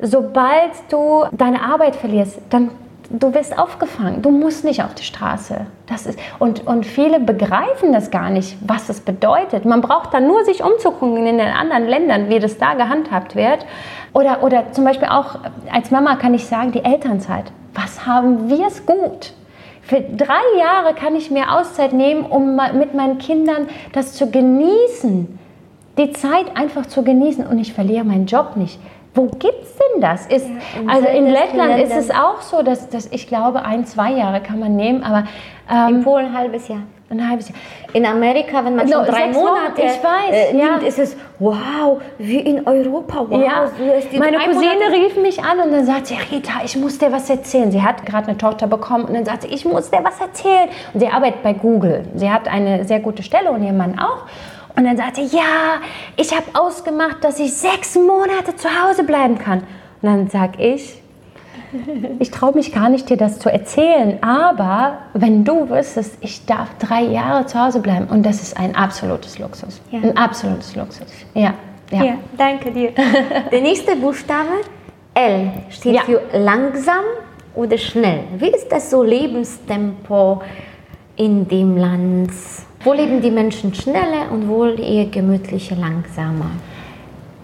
Sobald 0.00 0.72
du 0.90 1.24
deine 1.32 1.62
Arbeit 1.62 1.96
verlierst, 1.96 2.40
dann 2.50 2.70
du 3.10 3.34
wirst 3.34 3.58
aufgefangen. 3.58 4.22
Du 4.22 4.30
musst 4.30 4.64
nicht 4.64 4.82
auf 4.82 4.94
die 4.94 5.02
Straße. 5.02 5.66
Das 5.86 6.06
ist, 6.06 6.18
und, 6.38 6.66
und 6.66 6.86
viele 6.86 7.20
begreifen 7.20 7.92
das 7.92 8.10
gar 8.10 8.30
nicht, 8.30 8.56
was 8.60 8.86
das 8.86 9.00
bedeutet. 9.00 9.64
Man 9.64 9.80
braucht 9.80 10.14
dann 10.14 10.26
nur 10.26 10.44
sich 10.44 10.62
umzugucken 10.62 11.26
in 11.26 11.38
den 11.38 11.48
anderen 11.48 11.88
Ländern, 11.88 12.28
wie 12.28 12.38
das 12.38 12.58
da 12.58 12.74
gehandhabt 12.74 13.34
wird. 13.34 13.66
Oder, 14.12 14.42
oder 14.42 14.72
zum 14.72 14.84
Beispiel 14.84 15.08
auch 15.08 15.38
als 15.72 15.90
Mama 15.90 16.16
kann 16.16 16.34
ich 16.34 16.46
sagen, 16.46 16.72
die 16.72 16.84
Elternzeit. 16.84 17.44
Was 17.74 18.06
haben 18.06 18.50
wir 18.50 18.66
es 18.66 18.84
gut? 18.84 19.32
Für 19.82 20.00
drei 20.00 20.58
Jahre 20.58 20.94
kann 20.94 21.16
ich 21.16 21.30
mir 21.30 21.52
Auszeit 21.52 21.92
nehmen, 21.92 22.24
um 22.24 22.56
mit 22.74 22.94
meinen 22.94 23.18
Kindern 23.18 23.68
das 23.92 24.14
zu 24.14 24.30
genießen. 24.30 25.38
Die 25.98 26.12
Zeit 26.12 26.56
einfach 26.56 26.86
zu 26.86 27.02
genießen 27.02 27.46
und 27.46 27.58
ich 27.58 27.72
verliere 27.72 28.04
meinen 28.04 28.26
Job 28.26 28.56
nicht. 28.56 28.78
Wo 29.14 29.26
gibt 29.26 29.62
es 29.62 29.76
denn 29.76 30.00
das? 30.00 30.26
Ist, 30.26 30.48
ja, 30.48 30.54
also 30.86 31.08
in 31.08 31.26
Lettland 31.26 31.82
ist 31.82 31.96
es 31.96 32.10
auch 32.10 32.40
so, 32.42 32.62
dass, 32.62 32.88
dass 32.88 33.06
ich 33.10 33.26
glaube, 33.26 33.64
ein, 33.64 33.84
zwei 33.84 34.12
Jahre 34.12 34.40
kann 34.40 34.60
man 34.60 34.76
nehmen, 34.76 35.02
aber 35.02 35.24
ähm, 35.68 35.96
in 35.96 36.04
Polen 36.04 36.26
ein 36.26 36.34
halbes 36.38 36.68
Jahr. 36.68 36.82
Ein 37.10 37.28
halbes 37.28 37.48
Jahr. 37.48 37.58
In 37.92 38.06
Amerika, 38.06 38.64
wenn 38.64 38.76
man 38.76 38.86
no, 38.86 38.98
schon 38.98 39.06
drei 39.06 39.26
Monate 39.32 39.82
ich 39.82 40.00
weiß, 40.00 40.30
äh, 40.30 40.56
ja. 40.56 40.64
nimmt, 40.66 40.84
ist 40.84 40.96
es 41.00 41.16
wow, 41.40 42.00
wie 42.18 42.38
in 42.38 42.64
Europa. 42.64 43.26
Wow, 43.28 43.42
ja. 43.42 43.68
Meine 44.16 44.38
Cousine 44.38 44.74
Monate. 44.74 44.92
rief 44.92 45.16
mich 45.16 45.42
an 45.42 45.58
und 45.58 45.72
dann 45.72 45.84
sagt 45.84 46.06
sie, 46.06 46.14
Rita, 46.14 46.60
ich 46.64 46.76
muss 46.76 46.98
dir 46.98 47.10
was 47.10 47.28
erzählen. 47.28 47.72
Sie 47.72 47.82
hat 47.82 48.06
gerade 48.06 48.28
eine 48.28 48.38
Tochter 48.38 48.68
bekommen 48.68 49.06
und 49.06 49.14
dann 49.14 49.24
sagt 49.24 49.42
sie, 49.42 49.48
ich 49.48 49.64
muss 49.64 49.90
dir 49.90 50.04
was 50.04 50.20
erzählen. 50.20 50.68
Und 50.94 51.00
sie 51.00 51.08
arbeitet 51.08 51.42
bei 51.42 51.52
Google. 51.52 52.04
Sie 52.14 52.30
hat 52.30 52.46
eine 52.46 52.84
sehr 52.84 53.00
gute 53.00 53.24
Stelle 53.24 53.50
und 53.50 53.64
ihr 53.64 53.72
Mann 53.72 53.98
auch. 53.98 54.26
Und 54.76 54.84
dann 54.84 54.96
sagte 54.96 55.26
sie, 55.26 55.36
ja, 55.36 55.80
ich 56.16 56.30
habe 56.30 56.44
ausgemacht, 56.54 57.24
dass 57.24 57.40
ich 57.40 57.52
sechs 57.52 57.96
Monate 57.96 58.54
zu 58.54 58.68
Hause 58.68 59.02
bleiben 59.02 59.36
kann. 59.36 59.64
Und 60.00 60.08
dann 60.08 60.28
sage 60.28 60.62
ich, 60.62 61.02
ich 62.18 62.30
traue 62.30 62.54
mich 62.54 62.72
gar 62.72 62.88
nicht, 62.88 63.08
dir 63.08 63.16
das 63.16 63.38
zu 63.38 63.50
erzählen, 63.50 64.18
aber 64.22 64.98
wenn 65.14 65.44
du 65.44 65.68
wüsstest, 65.70 66.16
ich 66.20 66.46
darf 66.46 66.68
drei 66.78 67.02
Jahre 67.02 67.46
zu 67.46 67.58
Hause 67.58 67.80
bleiben 67.80 68.06
und 68.06 68.24
das 68.24 68.42
ist 68.42 68.56
ein 68.56 68.74
absolutes 68.74 69.38
Luxus. 69.38 69.80
Ja. 69.90 70.00
Ein 70.00 70.16
absolutes 70.16 70.74
Luxus. 70.76 71.06
Ja. 71.34 71.54
Ja. 71.90 72.04
ja 72.04 72.14
danke 72.36 72.70
dir. 72.70 72.92
Der 73.52 73.60
nächste 73.60 73.96
Buchstabe 73.96 74.62
L 75.14 75.50
steht 75.70 75.94
ja. 75.94 76.02
für 76.02 76.20
langsam 76.32 77.04
oder 77.54 77.78
schnell. 77.78 78.20
Wie 78.38 78.50
ist 78.50 78.68
das 78.70 78.90
so 78.90 79.02
Lebenstempo 79.02 80.42
in 81.16 81.48
dem 81.48 81.76
Land? 81.76 82.30
Wo 82.82 82.92
leben 82.92 83.20
die 83.20 83.30
Menschen 83.30 83.74
schneller 83.74 84.30
und 84.30 84.48
wo 84.48 84.64
eher 84.66 85.06
gemütlicher, 85.06 85.76
langsamer? 85.76 86.50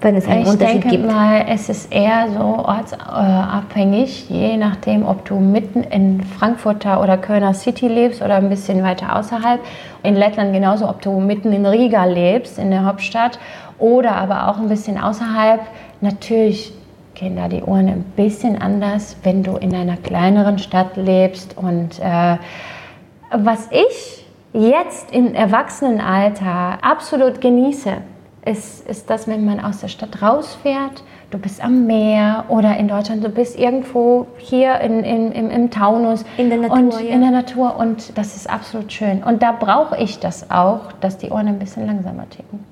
Wenn 0.07 0.15
es 0.15 0.29
einen 0.29 0.43
ich 0.43 0.49
Unterschied 0.49 0.85
denke 0.85 0.89
gibt. 0.99 1.05
mal, 1.05 1.47
es 1.49 1.69
ist 1.69 1.93
eher 1.93 2.29
so 2.31 2.65
ortsabhängig, 2.65 4.31
je 4.31 4.57
nachdem, 4.57 5.05
ob 5.05 5.25
du 5.25 5.41
mitten 5.41 5.83
in 5.83 6.23
Frankfurter 6.23 7.03
oder 7.03 7.19
Kölner 7.19 7.55
City 7.55 7.89
lebst 7.89 8.23
oder 8.23 8.37
ein 8.37 8.49
bisschen 8.49 8.85
weiter 8.85 9.17
außerhalb. 9.17 9.59
In 10.05 10.15
Lettland 10.15 10.53
genauso, 10.53 10.89
ob 10.89 11.03
du 11.03 11.19
mitten 11.19 11.53
in 11.53 11.67
Riga 11.67 12.05
lebst, 12.05 12.57
in 12.57 12.71
der 12.71 12.87
Hauptstadt, 12.87 13.41
oder 13.81 14.15
aber 14.15 14.49
auch 14.49 14.59
ein 14.59 14.69
bisschen 14.69 14.97
außerhalb. 14.97 15.61
Natürlich 16.01 16.73
gehen 17.15 17.35
da 17.35 17.49
die 17.49 17.65
Uhren 17.65 17.89
ein 17.89 18.05
bisschen 18.15 18.63
anders, 18.63 19.17
wenn 19.25 19.43
du 19.43 19.57
in 19.57 19.75
einer 19.75 19.97
kleineren 19.97 20.61
Stadt 20.61 20.97
lebst. 20.97 21.59
Und 21.59 21.99
äh, 21.99 22.37
was 23.33 23.69
ich 23.73 24.25
jetzt 24.53 25.13
im 25.13 25.35
Erwachsenenalter 25.35 26.79
absolut 26.81 27.41
genieße, 27.41 27.95
ist, 28.47 28.89
ist 28.89 29.11
das, 29.11 29.29
wenn 29.29 29.45
man 29.45 29.61
aus 29.61 29.81
der 29.81 29.89
Stadt 29.89 30.23
rausfährt, 30.23 31.03
du 31.31 31.39
bist 31.39 31.63
am 31.63 31.87
Meer 31.87 32.45
oder 32.49 32.77
in 32.77 32.89
Deutschland, 32.89 33.25
du 33.25 33.29
bist 33.29 33.59
irgendwo 33.59 34.27
hier 34.39 34.81
in, 34.81 35.03
in, 35.03 35.33
im, 35.33 35.51
im 35.51 35.71
Taunus. 35.71 36.25
In 36.37 36.49
der 36.49 36.59
Natur. 36.59 36.77
Und 36.77 36.93
ja. 37.01 37.15
In 37.15 37.21
der 37.21 37.33
Natur 37.33 37.77
und 37.77 38.17
das 38.17 38.37
ist 38.37 38.49
absolut 38.49 38.93
schön. 38.93 39.23
Und 39.23 39.43
da 39.43 39.53
brauche 39.53 39.97
ich 39.99 40.21
das 40.21 40.51
auch, 40.51 40.93
dass 41.01 41.19
die 41.19 41.31
Ohren 41.31 41.49
ein 41.49 41.59
bisschen 41.59 41.87
langsamer 41.87 42.31
ticken. 42.31 42.65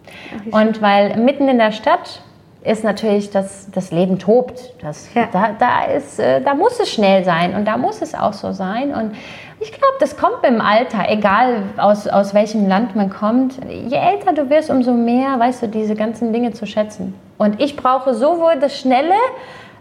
Ach, 0.52 0.60
und 0.60 0.80
weil 0.80 1.16
mitten 1.16 1.48
in 1.48 1.58
der 1.58 1.72
Stadt 1.72 2.22
ist 2.62 2.82
natürlich, 2.82 3.30
dass 3.30 3.70
das 3.70 3.90
Leben 3.90 4.18
tobt. 4.18 4.74
Das, 4.80 5.12
ja. 5.14 5.28
da, 5.30 5.50
da, 5.58 5.84
ist, 5.84 6.18
äh, 6.18 6.40
da 6.40 6.54
muss 6.54 6.80
es 6.80 6.90
schnell 6.90 7.24
sein 7.24 7.54
und 7.54 7.66
da 7.66 7.76
muss 7.76 8.00
es 8.00 8.14
auch 8.14 8.32
so 8.32 8.52
sein. 8.52 8.94
Und 8.94 9.12
ich 9.60 9.72
glaube, 9.72 9.94
das 10.00 10.16
kommt 10.16 10.44
im 10.46 10.60
Alter, 10.60 11.04
egal 11.08 11.62
aus, 11.76 12.06
aus 12.06 12.34
welchem 12.34 12.66
Land 12.68 12.96
man 12.96 13.10
kommt. 13.10 13.58
Je 13.64 13.96
älter 13.96 14.32
du 14.32 14.50
wirst, 14.50 14.70
umso 14.70 14.92
mehr 14.92 15.38
weißt 15.38 15.62
du 15.62 15.68
diese 15.68 15.94
ganzen 15.94 16.32
Dinge 16.32 16.52
zu 16.52 16.66
schätzen. 16.66 17.14
Und 17.38 17.60
ich 17.60 17.76
brauche 17.76 18.14
sowohl 18.14 18.56
das 18.60 18.78
Schnelle, 18.78 19.14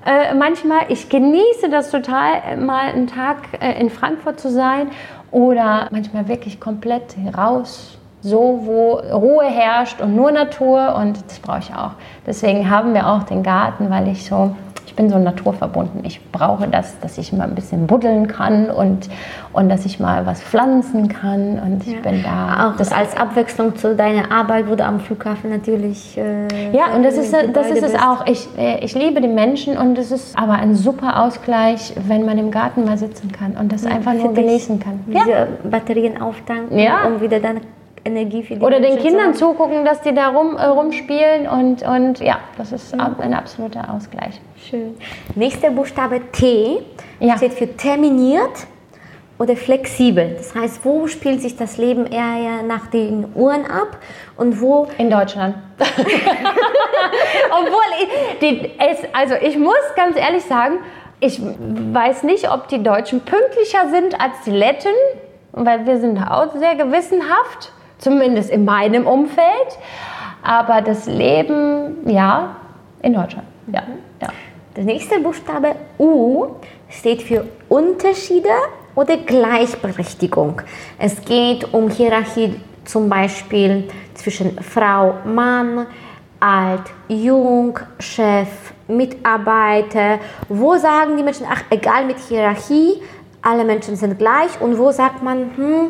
äh, 0.06 0.34
manchmal, 0.34 0.82
ich 0.90 1.10
genieße 1.10 1.70
das 1.70 1.90
total, 1.90 2.42
äh, 2.50 2.56
mal 2.58 2.88
einen 2.88 3.08
Tag 3.08 3.38
äh, 3.62 3.80
in 3.80 3.90
Frankfurt 3.90 4.40
zu 4.40 4.52
sein 4.52 4.92
oder 5.32 5.88
manchmal 5.92 6.28
wirklich 6.28 6.60
komplett 6.60 7.16
raus 7.38 7.98
so, 8.24 8.62
wo 8.64 8.94
Ruhe 8.94 9.46
herrscht 9.46 10.02
und 10.02 10.16
nur 10.16 10.32
Natur 10.32 10.96
und 10.96 11.18
das 11.28 11.40
brauche 11.40 11.60
ich 11.60 11.74
auch. 11.76 11.92
Deswegen 12.26 12.70
haben 12.70 12.94
wir 12.94 13.08
auch 13.08 13.24
den 13.24 13.44
Garten, 13.44 13.90
weil 13.90 14.08
ich 14.08 14.26
so, 14.26 14.56
ich 14.88 14.96
bin 14.96 15.10
so 15.10 15.20
naturverbunden. 15.20 16.06
Ich 16.06 16.22
brauche 16.32 16.70
das, 16.70 16.98
dass 17.02 17.18
ich 17.18 17.34
mal 17.34 17.44
ein 17.44 17.56
bisschen 17.56 17.86
buddeln 17.86 18.28
kann 18.28 18.70
und, 18.70 19.10
und 19.52 19.68
dass 19.68 19.86
ich 19.86 20.00
mal 20.00 20.26
was 20.26 20.42
pflanzen 20.42 21.10
kann 21.10 21.60
und 21.60 21.86
ich 21.86 21.96
ja. 21.96 22.00
bin 22.00 22.24
da. 22.24 22.70
Auch 22.70 22.78
das 22.78 22.94
als 22.94 23.18
Abwechslung 23.18 23.76
zu 23.76 23.94
deiner 23.94 24.32
Arbeit, 24.32 24.70
wo 24.70 24.76
du 24.76 24.86
am 24.86 25.02
Flughafen 25.02 25.50
natürlich. 25.50 26.18
Äh, 26.18 26.72
ja, 26.72 26.96
und 26.96 27.04
das 27.04 27.18
ist, 27.18 27.34
das 27.34 27.72
ist 27.72 27.84
es 27.84 27.96
auch. 27.96 28.26
Ich, 28.26 28.48
äh, 28.58 28.86
ich 28.86 28.96
liebe 28.96 29.20
die 29.20 29.28
Menschen 29.28 29.78
und 29.78 29.98
es 29.98 30.12
ist 30.12 30.38
aber 30.40 30.54
ein 30.54 30.76
super 30.76 31.22
Ausgleich, 31.24 31.94
wenn 32.08 32.26
man 32.26 32.38
im 32.38 32.52
Garten 32.52 32.86
mal 32.86 32.98
sitzen 32.98 33.34
kann 33.34 33.58
und 33.58 33.74
das 33.74 33.84
ja, 33.84 33.90
einfach 33.90 34.14
nur 34.14 34.34
genießen 34.34 34.80
kann. 34.80 35.02
Diese 35.08 35.30
ja. 35.30 35.48
Batterien 35.70 36.22
auftanken, 36.22 36.80
ja. 36.80 37.06
um 37.08 37.20
wieder 37.20 37.42
dann 37.42 37.60
Energie 38.06 38.44
für 38.44 38.56
die 38.56 38.62
Oder 38.62 38.80
den 38.80 38.98
Kindern 39.00 39.34
zugucken, 39.34 39.86
dass 39.86 40.02
die 40.02 40.14
da 40.14 40.30
rum, 40.30 40.58
äh, 40.58 40.66
rumspielen 40.66 41.48
und, 41.48 41.84
und 41.84 42.20
ja, 42.20 42.40
das 42.58 42.72
ist 42.72 42.96
mhm. 42.96 43.16
ein 43.20 43.34
absoluter 43.34 43.94
Ausgleich. 43.94 44.42
Schön. 44.58 44.96
Nächster 45.36 45.72
Buchstabe 45.72 46.22
T 46.32 46.80
ja. 47.20 47.38
steht 47.38 47.54
für 47.54 47.76
terminiert 47.78 48.68
oder 49.40 49.56
flexibel. 49.56 50.36
Das 50.38 50.54
heißt, 50.54 50.84
wo 50.84 51.08
spielt 51.08 51.42
sich 51.42 51.56
das 51.56 51.78
Leben 51.78 52.06
eher 52.06 52.64
nach 52.64 52.88
den 52.88 53.26
Uhren 53.36 53.66
ab 53.66 53.98
und 54.38 54.62
wo? 54.62 54.88
In 54.98 55.10
Deutschland. 55.10 55.56
Obwohl, 57.52 57.84
ich, 58.02 58.40
die, 58.40 58.72
es, 58.80 59.00
also 59.14 59.36
ich 59.42 59.58
muss 59.58 59.76
ganz 59.96 60.18
ehrlich 60.18 60.44
sagen, 60.44 60.80
ich 61.20 61.42
weiß 61.42 62.24
nicht, 62.24 62.52
ob 62.52 62.68
die 62.68 62.84
Deutschen 62.84 63.22
pünktlicher 63.22 63.90
sind 63.90 64.20
als 64.20 64.34
die 64.46 64.52
Letten, 64.52 64.94
weil 65.54 65.86
wir 65.86 66.00
sind 66.00 66.20
auch 66.20 66.54
sehr 66.56 66.76
gewissenhaft 66.76 67.72
zumindest 67.98 68.50
in 68.50 68.66
meinem 68.66 69.08
Umfeld. 69.08 69.78
Aber 70.44 70.82
das 70.82 71.06
Leben, 71.06 72.10
ja, 72.10 72.56
in 73.02 73.14
Deutschland. 73.14 73.48
Ja, 73.68 73.82
mhm. 73.82 74.00
ja. 74.22 74.28
Der 74.76 74.84
nächste 74.84 75.20
Buchstabe 75.20 75.76
U 76.00 76.48
steht 76.90 77.22
für 77.22 77.46
Unterschiede 77.70 78.50
oder 78.96 79.18
Gleichberechtigung. 79.18 80.62
Es 80.98 81.24
geht 81.24 81.74
um 81.74 81.90
Hierarchie 81.90 82.56
zum 82.86 83.08
Beispiel 83.10 83.88
zwischen 84.14 84.60
Frau, 84.62 85.16
Mann, 85.26 85.86
alt, 86.40 86.84
jung, 87.08 87.80
Chef, 88.00 88.74
Mitarbeiter. 88.88 90.20
Wo 90.50 90.76
sagen 90.76 91.18
die 91.18 91.24
Menschen, 91.24 91.46
ach, 91.50 91.64
egal 91.70 92.06
mit 92.06 92.18
Hierarchie, 92.20 93.02
alle 93.42 93.64
Menschen 93.64 93.96
sind 93.96 94.18
gleich 94.18 94.60
und 94.60 94.78
wo 94.78 94.92
sagt 94.92 95.24
man, 95.24 95.52
hm, 95.56 95.88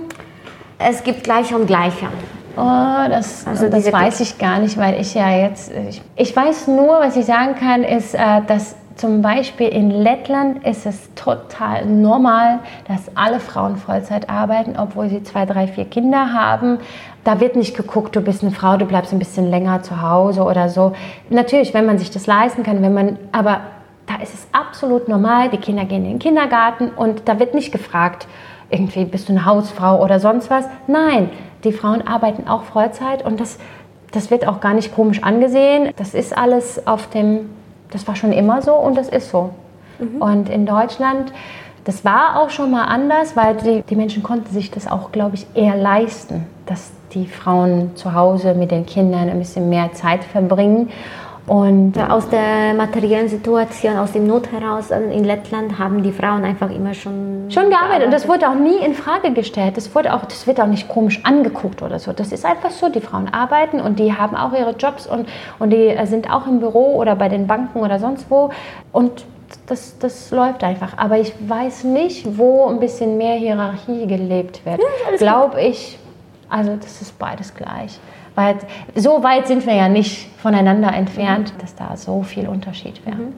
es 0.88 1.04
gibt 1.04 1.24
gleicher 1.24 1.56
und 1.56 1.68
gleicher. 1.68 2.10
Oh, 2.56 3.10
das, 3.10 3.48
also 3.48 3.68
das 3.68 3.92
weiß 3.92 4.20
ich 4.20 4.38
gar 4.38 4.60
nicht, 4.60 4.78
weil 4.78 5.02
ich 5.02 5.16
ja 5.16 5.32
jetzt, 5.32 5.72
ich, 5.90 6.02
ich, 6.16 6.36
weiß 6.36 6.68
nur, 6.68 7.00
was 7.00 7.16
ich 7.16 7.26
sagen 7.26 7.56
kann, 7.56 7.84
ist, 7.84 8.14
äh, 8.14 8.42
dass 8.46 8.76
zum 8.96 9.24
Beispiel 9.24 9.70
in 9.70 9.90
Lettland 9.90 10.64
ist 10.64 10.86
es 10.86 11.10
total 11.16 11.88
normal, 11.88 12.60
dass 12.88 13.16
alle 13.16 13.40
Frauen 13.40 13.76
Vollzeit 13.78 14.30
arbeiten, 14.30 14.76
obwohl 14.78 15.10
sie 15.10 15.24
zwei, 15.24 15.48
drei, 15.48 15.66
vier 15.66 15.86
Kinder 15.86 16.32
haben. 16.32 16.78
Da 17.24 17.40
wird 17.40 17.56
nicht 17.56 17.76
geguckt, 17.76 18.16
du 18.16 18.22
bist 18.22 18.44
eine 18.44 18.52
Frau, 18.52 18.78
du 18.78 18.86
bleibst 18.86 19.12
ein 19.14 19.20
bisschen 19.20 19.50
länger 19.50 19.82
zu 19.82 20.04
Hause 20.04 20.44
oder 20.44 20.70
so. 20.70 20.94
Natürlich, 21.32 21.74
wenn 21.74 21.88
man 21.88 21.98
sich 21.98 22.12
das 22.12 22.28
leisten 22.28 22.62
kann, 22.62 22.84
wenn 22.84 22.94
man, 22.94 23.18
aber 23.32 23.62
da 24.06 24.22
ist 24.22 24.34
es 24.34 24.48
absolut 24.52 25.08
normal, 25.08 25.50
die 25.50 25.58
Kinder 25.58 25.86
gehen 25.86 26.04
in 26.04 26.12
den 26.12 26.20
Kindergarten 26.20 26.90
und 26.90 27.28
da 27.28 27.40
wird 27.40 27.56
nicht 27.56 27.72
gefragt, 27.72 28.28
irgendwie 28.74 29.06
bist 29.06 29.30
du 29.30 29.34
eine 29.34 29.46
Hausfrau 29.46 30.04
oder 30.04 30.20
sonst 30.20 30.50
was. 30.50 30.66
Nein, 30.88 31.30
die 31.64 31.72
Frauen 31.72 32.06
arbeiten 32.06 32.48
auch 32.48 32.64
Vollzeit 32.64 33.24
und 33.24 33.40
das, 33.40 33.58
das 34.12 34.32
wird 34.32 34.48
auch 34.48 34.60
gar 34.60 34.74
nicht 34.74 34.94
komisch 34.94 35.24
angesehen. 35.24 35.92
Das 35.96 36.14
ist 36.14 36.38
alles 36.38 36.86
auf 36.88 37.10
dem, 37.10 37.50
das 37.92 38.08
war 38.08 38.16
schon 38.16 38.34
immer 38.34 38.62
so 38.62 38.74
und 38.74 38.98
das 38.98 39.10
ist 39.10 39.30
so. 39.30 39.52
Mhm. 40.00 40.22
Und 40.22 40.50
in 40.50 40.66
Deutschland, 40.66 41.32
das 41.86 42.04
war 42.04 42.42
auch 42.42 42.50
schon 42.50 42.72
mal 42.72 42.86
anders, 42.86 43.36
weil 43.36 43.56
die, 43.56 43.84
die 43.84 43.96
Menschen 43.96 44.24
konnten 44.24 44.52
sich 44.52 44.72
das 44.72 44.88
auch, 44.88 45.12
glaube 45.12 45.36
ich, 45.36 45.46
eher 45.54 45.76
leisten, 45.76 46.46
dass 46.66 46.92
die 47.14 47.28
Frauen 47.28 47.92
zu 47.96 48.14
Hause 48.14 48.54
mit 48.54 48.72
den 48.72 48.86
Kindern 48.86 49.30
ein 49.30 49.38
bisschen 49.38 49.70
mehr 49.70 49.94
Zeit 49.94 50.24
verbringen. 50.24 50.90
Und 51.46 52.00
aus 52.00 52.30
der 52.30 52.74
materiellen 52.74 53.28
Situation, 53.28 53.98
aus 53.98 54.14
dem 54.14 54.26
Not 54.26 54.50
heraus 54.52 54.92
in 54.92 55.26
Lettland 55.26 55.78
haben 55.78 56.02
die 56.02 56.14
Frauen 56.14 56.46
einfach 56.46 56.70
immer 56.70 56.94
schon 56.94 57.50
schon 57.50 57.70
gearbeitet. 57.70 57.70
gearbeitet. 57.70 58.06
Und 58.06 58.12
das 58.14 58.28
wurde 58.28 58.50
auch 58.50 58.56
nie 58.56 58.78
in 58.78 58.94
Frage 58.94 59.34
gestellt. 59.34 59.76
Das, 59.76 59.94
wurde 59.94 60.14
auch, 60.14 60.24
das 60.24 60.48
wird 60.48 60.62
auch 60.62 60.68
nicht 60.68 60.88
komisch 60.88 61.20
angeguckt 61.24 61.82
oder 61.82 62.00
so. 62.00 62.14
Das 62.14 62.32
ist 62.32 62.46
einfach 62.46 62.72
so. 62.72 62.88
Die 62.88 63.02
Frauen 63.02 63.28
arbeiten 63.28 63.82
und 63.82 64.00
die 64.00 64.14
haben 64.14 64.38
auch 64.38 64.54
ihre 64.54 64.72
Jobs 64.72 65.06
und, 65.06 65.28
und 65.60 65.72
die 65.72 65.88
äh, 65.88 66.06
sind 66.06 66.32
auch 66.32 66.48
im 66.48 66.60
Büro 66.60 66.96
oder 66.96 67.16
bei 67.16 67.28
den 67.28 67.46
Banken 67.46 67.80
oder 67.80 68.00
sonst 68.00 68.30
wo. 68.30 68.50
Und 68.94 69.26
das, 69.68 69.98
das 70.00 70.32
läuft 70.32 70.64
einfach. 70.64 70.98
Aber 70.98 71.20
ich 71.20 71.34
weiß 71.40 71.84
nicht, 71.84 72.38
wo 72.38 72.68
ein 72.68 72.80
bisschen 72.80 73.18
mehr 73.18 73.36
Hierarchie 73.36 74.08
gelebt 74.08 74.66
wird. 74.66 74.80
Ja, 74.80 75.18
Glaube 75.18 75.62
ich, 75.62 76.00
also 76.50 76.76
das 76.76 77.02
ist 77.02 77.20
beides 77.20 77.54
gleich. 77.54 78.00
Weil 78.36 78.58
so 78.96 79.24
weit 79.24 79.48
sind 79.48 79.66
wir 79.66 79.76
ja 79.76 79.90
nicht 79.90 80.28
voneinander 80.38 80.94
entfernt, 80.94 81.54
mhm. 81.54 81.62
dass 81.62 81.76
da 81.76 81.96
so 81.96 82.24
viel 82.24 82.48
Unterschied 82.48 83.06
wäre. 83.06 83.18
Mhm. 83.18 83.34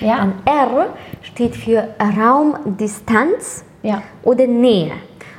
Ja. 0.00 0.32
R 0.44 0.86
steht 1.22 1.54
für 1.54 1.88
Raumdistanz 2.00 3.64
ja. 3.82 4.02
oder 4.22 4.46
Nähe. 4.46 4.92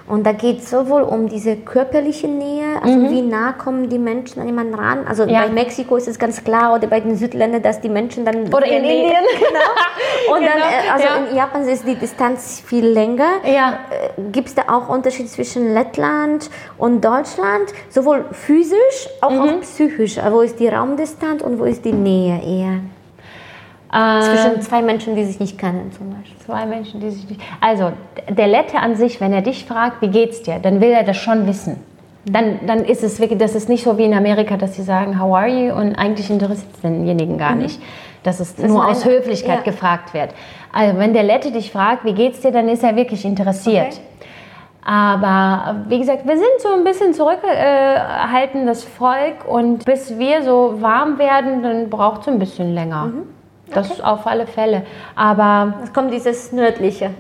Und 0.09 0.25
da 0.25 0.31
geht 0.31 0.63
es 0.63 0.71
sowohl 0.71 1.03
um 1.03 1.29
diese 1.29 1.55
körperliche 1.55 2.27
Nähe, 2.27 2.81
also 2.81 2.97
mhm. 2.97 3.09
wie 3.11 3.21
nah 3.21 3.51
kommen 3.51 3.89
die 3.89 3.99
Menschen 3.99 4.41
an 4.41 4.47
jemanden 4.47 4.73
ran. 4.73 5.05
Also 5.07 5.23
ja. 5.25 5.43
bei 5.43 5.49
Mexiko 5.49 5.97
ist 5.97 6.07
es 6.07 6.17
ganz 6.17 6.43
klar 6.43 6.73
oder 6.73 6.87
bei 6.87 6.99
den 6.99 7.15
Südländern, 7.15 7.61
dass 7.61 7.79
die 7.79 7.89
Menschen 7.89 8.25
dann 8.25 8.47
oder 8.47 8.65
in 8.65 8.83
Indien 8.83 9.11
genau. 9.37 10.33
Und 10.35 10.39
genau. 10.39 10.51
dann 10.51 10.61
äh, 10.61 10.89
also 10.91 11.05
ja. 11.05 11.15
in 11.29 11.35
Japan 11.35 11.67
ist 11.67 11.87
die 11.87 11.93
Distanz 11.93 12.59
viel 12.65 12.87
länger. 12.87 13.29
Ja. 13.45 13.81
Äh, 14.17 14.21
Gibt 14.31 14.47
es 14.47 14.55
da 14.55 14.63
auch 14.67 14.89
Unterschiede 14.89 15.29
zwischen 15.29 15.75
Lettland 15.75 16.49
und 16.79 17.05
Deutschland, 17.05 17.71
sowohl 17.89 18.25
physisch 18.31 19.09
auch, 19.21 19.29
mhm. 19.29 19.41
auch 19.41 19.61
psychisch? 19.61 20.17
Wo 20.31 20.41
ist 20.41 20.59
die 20.59 20.69
Raumdistanz 20.69 21.43
und 21.43 21.59
wo 21.59 21.65
ist 21.65 21.85
die 21.85 21.93
Nähe 21.93 22.41
eher? 22.41 22.79
Zwischen 23.91 24.55
ähm, 24.55 24.61
zwei 24.61 24.83
Menschen, 24.83 25.15
die 25.15 25.23
sich 25.23 25.39
nicht 25.39 25.57
kennen, 25.57 25.91
zum 25.91 26.11
Beispiel. 26.11 26.37
Zwei 26.45 26.65
Menschen, 26.67 26.99
die 26.99 27.09
sich 27.09 27.27
nicht. 27.27 27.41
Also, 27.59 27.91
der 28.29 28.47
Lette 28.47 28.77
an 28.77 28.95
sich, 28.95 29.19
wenn 29.19 29.33
er 29.33 29.41
dich 29.41 29.65
fragt, 29.65 30.03
wie 30.03 30.09
geht's 30.09 30.43
dir, 30.43 30.59
dann 30.61 30.79
will 30.79 30.91
er 30.91 31.03
das 31.03 31.17
schon 31.17 31.47
wissen. 31.47 31.77
Dann, 32.25 32.59
dann 32.67 32.85
ist 32.85 33.03
es 33.03 33.19
wirklich, 33.19 33.39
das 33.39 33.55
ist 33.55 33.67
nicht 33.67 33.83
so 33.83 33.97
wie 33.97 34.03
in 34.03 34.13
Amerika, 34.13 34.57
dass 34.57 34.75
sie 34.75 34.83
sagen, 34.83 35.19
how 35.19 35.35
are 35.35 35.47
you? 35.47 35.73
Und 35.73 35.95
eigentlich 35.95 36.29
interessiert 36.29 36.71
es 36.71 36.81
denjenigen 36.81 37.39
gar 37.39 37.55
mhm. 37.55 37.63
nicht. 37.63 37.81
Dass 38.21 38.39
es 38.39 38.55
das 38.55 38.67
nur 38.67 38.85
aus 38.85 39.05
Höflichkeit 39.05 39.65
ja. 39.65 39.71
gefragt 39.71 40.13
wird. 40.13 40.35
Also, 40.71 40.99
wenn 40.99 41.13
der 41.13 41.23
Lette 41.23 41.51
dich 41.51 41.71
fragt, 41.71 42.05
wie 42.05 42.13
geht's 42.13 42.41
dir, 42.41 42.51
dann 42.51 42.69
ist 42.69 42.83
er 42.83 42.95
wirklich 42.95 43.25
interessiert. 43.25 43.87
Okay. 43.87 44.01
Aber 44.85 45.77
wie 45.87 45.97
gesagt, 45.97 46.27
wir 46.27 46.37
sind 46.37 46.59
so 46.59 46.69
ein 46.73 46.83
bisschen 46.83 47.13
zurückhaltendes 47.15 48.83
Volk 48.83 49.47
und 49.47 49.83
bis 49.85 50.17
wir 50.19 50.43
so 50.43 50.75
warm 50.79 51.17
werden, 51.17 51.63
dann 51.63 51.89
braucht 51.89 52.21
es 52.21 52.27
ein 52.27 52.37
bisschen 52.37 52.75
länger. 52.75 53.05
Mhm. 53.05 53.38
Das 53.73 53.91
okay. 53.91 54.01
auf 54.01 54.25
alle 54.27 54.47
Fälle. 54.47 54.83
Aber. 55.15 55.73
Es 55.83 55.93
kommt 55.93 56.13
dieses 56.13 56.51
Nördliche. 56.51 57.11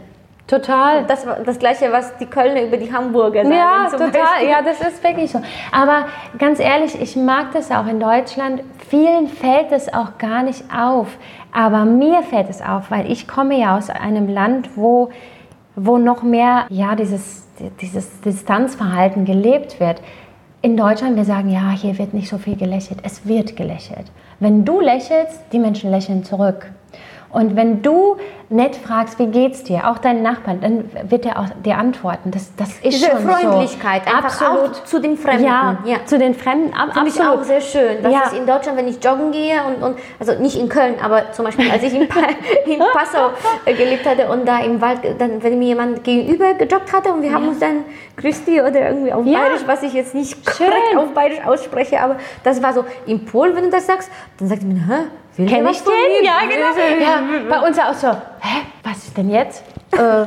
Total. 0.49 1.05
Das, 1.05 1.27
das 1.45 1.59
gleiche, 1.59 1.91
was 1.91 2.17
die 2.17 2.25
Kölner 2.25 2.63
über 2.63 2.77
die 2.77 2.91
Hamburger 2.91 3.43
sagen. 3.43 3.55
Ja, 3.55 3.87
total. 3.91 4.09
Beispiel. 4.09 4.49
Ja, 4.49 4.61
das 4.63 4.81
ist 4.81 5.03
wirklich 5.03 5.31
so. 5.31 5.41
Aber 5.71 6.07
ganz 6.39 6.59
ehrlich, 6.59 6.99
ich 6.99 7.15
mag 7.15 7.51
das 7.53 7.69
auch 7.69 7.85
in 7.85 7.99
Deutschland. 7.99 8.63
Vielen 8.89 9.27
fällt 9.27 9.71
es 9.71 9.93
auch 9.93 10.17
gar 10.17 10.41
nicht 10.41 10.63
auf. 10.75 11.07
Aber 11.51 11.85
mir 11.85 12.23
fällt 12.23 12.49
es 12.49 12.63
auf, 12.63 12.89
weil 12.89 13.11
ich 13.11 13.27
komme 13.27 13.59
ja 13.59 13.77
aus 13.77 13.91
einem 13.91 14.27
Land, 14.27 14.71
wo, 14.75 15.09
wo 15.75 15.99
noch 15.99 16.23
mehr 16.23 16.65
ja, 16.69 16.95
dieses, 16.95 17.47
dieses 17.79 18.21
Distanzverhalten 18.21 19.25
gelebt 19.25 19.79
wird. 19.79 20.01
In 20.61 20.75
Deutschland, 20.75 21.15
wir 21.15 21.23
sagen, 21.23 21.49
ja, 21.49 21.71
hier 21.71 21.97
wird 21.97 22.13
nicht 22.13 22.27
so 22.27 22.37
viel 22.37 22.57
gelächelt. 22.57 22.99
Es 23.03 23.25
wird 23.25 23.55
gelächelt. 23.55 24.11
Wenn 24.41 24.65
du 24.65 24.81
lächelst, 24.81 25.39
die 25.53 25.59
Menschen 25.59 25.89
lächeln 25.89 26.25
zurück. 26.25 26.69
Und 27.29 27.55
wenn 27.55 27.81
du 27.81 28.17
nett 28.49 28.75
fragst, 28.75 29.19
wie 29.19 29.27
geht's 29.27 29.63
dir, 29.63 29.87
auch 29.89 29.99
deinen 29.99 30.23
Nachbarn, 30.23 30.59
dann 30.61 30.89
wird 31.09 31.25
er 31.25 31.39
auch 31.39 31.45
dir 31.63 31.77
antworten. 31.77 32.31
Das, 32.31 32.51
das 32.55 32.69
ist 32.69 32.83
Diese 32.83 33.11
schon 33.11 33.19
Freundlichkeit, 33.19 34.03
so. 34.05 34.11
absolut 34.11 34.71
auch 34.71 34.83
zu 34.85 34.99
den 34.99 35.17
Fremden. 35.17 35.45
Ja, 35.45 35.77
ja. 35.85 35.97
zu 36.05 36.17
den 36.17 36.33
Fremden, 36.33 36.73
ab, 36.73 36.93
Finde 36.93 37.09
ich 37.09 37.21
auch 37.21 37.43
sehr 37.43 37.61
schön. 37.61 38.01
Das 38.01 38.11
ja. 38.11 38.21
ist 38.21 38.33
in 38.33 38.47
Deutschland, 38.47 38.77
wenn 38.77 38.87
ich 38.87 39.03
joggen 39.03 39.31
gehe 39.31 39.63
und, 39.63 39.83
und 39.83 39.97
also 40.19 40.33
nicht 40.41 40.57
in 40.57 40.67
Köln, 40.67 40.95
aber 41.03 41.31
zum 41.31 41.45
Beispiel, 41.45 41.69
als 41.69 41.83
ich 41.83 41.93
in, 41.93 42.07
pa 42.07 42.21
in 42.65 42.79
Passau 42.79 43.31
äh, 43.65 43.73
gelebt 43.73 44.05
hatte 44.07 44.27
und 44.29 44.47
da 44.47 44.59
im 44.61 44.81
Wald, 44.81 44.99
dann 45.19 45.43
wenn 45.43 45.59
mir 45.59 45.67
jemand 45.67 46.03
gegenüber 46.03 46.55
gejoggt 46.55 46.91
hatte 46.91 47.13
und 47.13 47.21
wir 47.21 47.29
ja. 47.29 47.35
haben 47.35 47.49
uns 47.49 47.59
dann 47.59 47.85
dich 48.23 48.61
oder 48.61 48.89
irgendwie 48.89 49.13
auf 49.13 49.25
ja. 49.25 49.39
Bayerisch, 49.39 49.61
was 49.67 49.83
ich 49.83 49.93
jetzt 49.93 50.15
nicht 50.15 50.43
korrekt 50.45 50.95
auf 50.97 51.13
Bayerisch 51.13 51.45
ausspreche, 51.45 52.01
aber 52.01 52.17
das 52.43 52.63
war 52.63 52.73
so 52.73 52.83
im 53.05 53.25
Polen, 53.25 53.55
wenn 53.55 53.65
du 53.65 53.69
das 53.69 53.85
sagst, 53.85 54.09
dann 54.39 54.47
sagt 54.47 54.63
man, 54.63 54.87
hä? 54.87 55.07
Kenne 55.47 55.71
ich 55.71 55.81
den? 55.81 56.23
Ja, 56.23 56.39
genau. 56.41 57.01
Ja, 57.01 57.21
bei 57.49 57.65
uns 57.65 57.79
auch 57.79 57.93
so, 57.93 58.07
hä, 58.41 58.65
was 58.83 58.97
ist 59.05 59.17
denn 59.17 59.29
jetzt? 59.29 59.63
äh, 59.91 60.25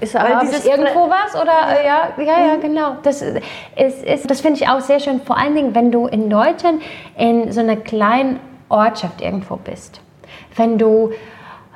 ist 0.00 0.66
irgendwo 0.66 1.08
was 1.08 1.34
oder 1.34 1.80
äh, 1.80 1.86
ja, 1.86 2.12
ja, 2.18 2.46
ja, 2.46 2.56
genau. 2.56 2.96
Das 3.02 3.22
ist, 3.22 4.04
ist 4.04 4.30
das 4.30 4.40
finde 4.40 4.60
ich 4.60 4.68
auch 4.68 4.80
sehr 4.80 5.00
schön. 5.00 5.20
Vor 5.20 5.36
allen 5.36 5.54
Dingen, 5.54 5.74
wenn 5.74 5.90
du 5.90 6.06
in 6.06 6.30
Deutschland 6.30 6.82
in 7.16 7.52
so 7.52 7.60
einer 7.60 7.76
kleinen 7.76 8.40
Ortschaft 8.68 9.20
irgendwo 9.20 9.56
bist, 9.56 10.00
wenn 10.56 10.78
du 10.78 11.12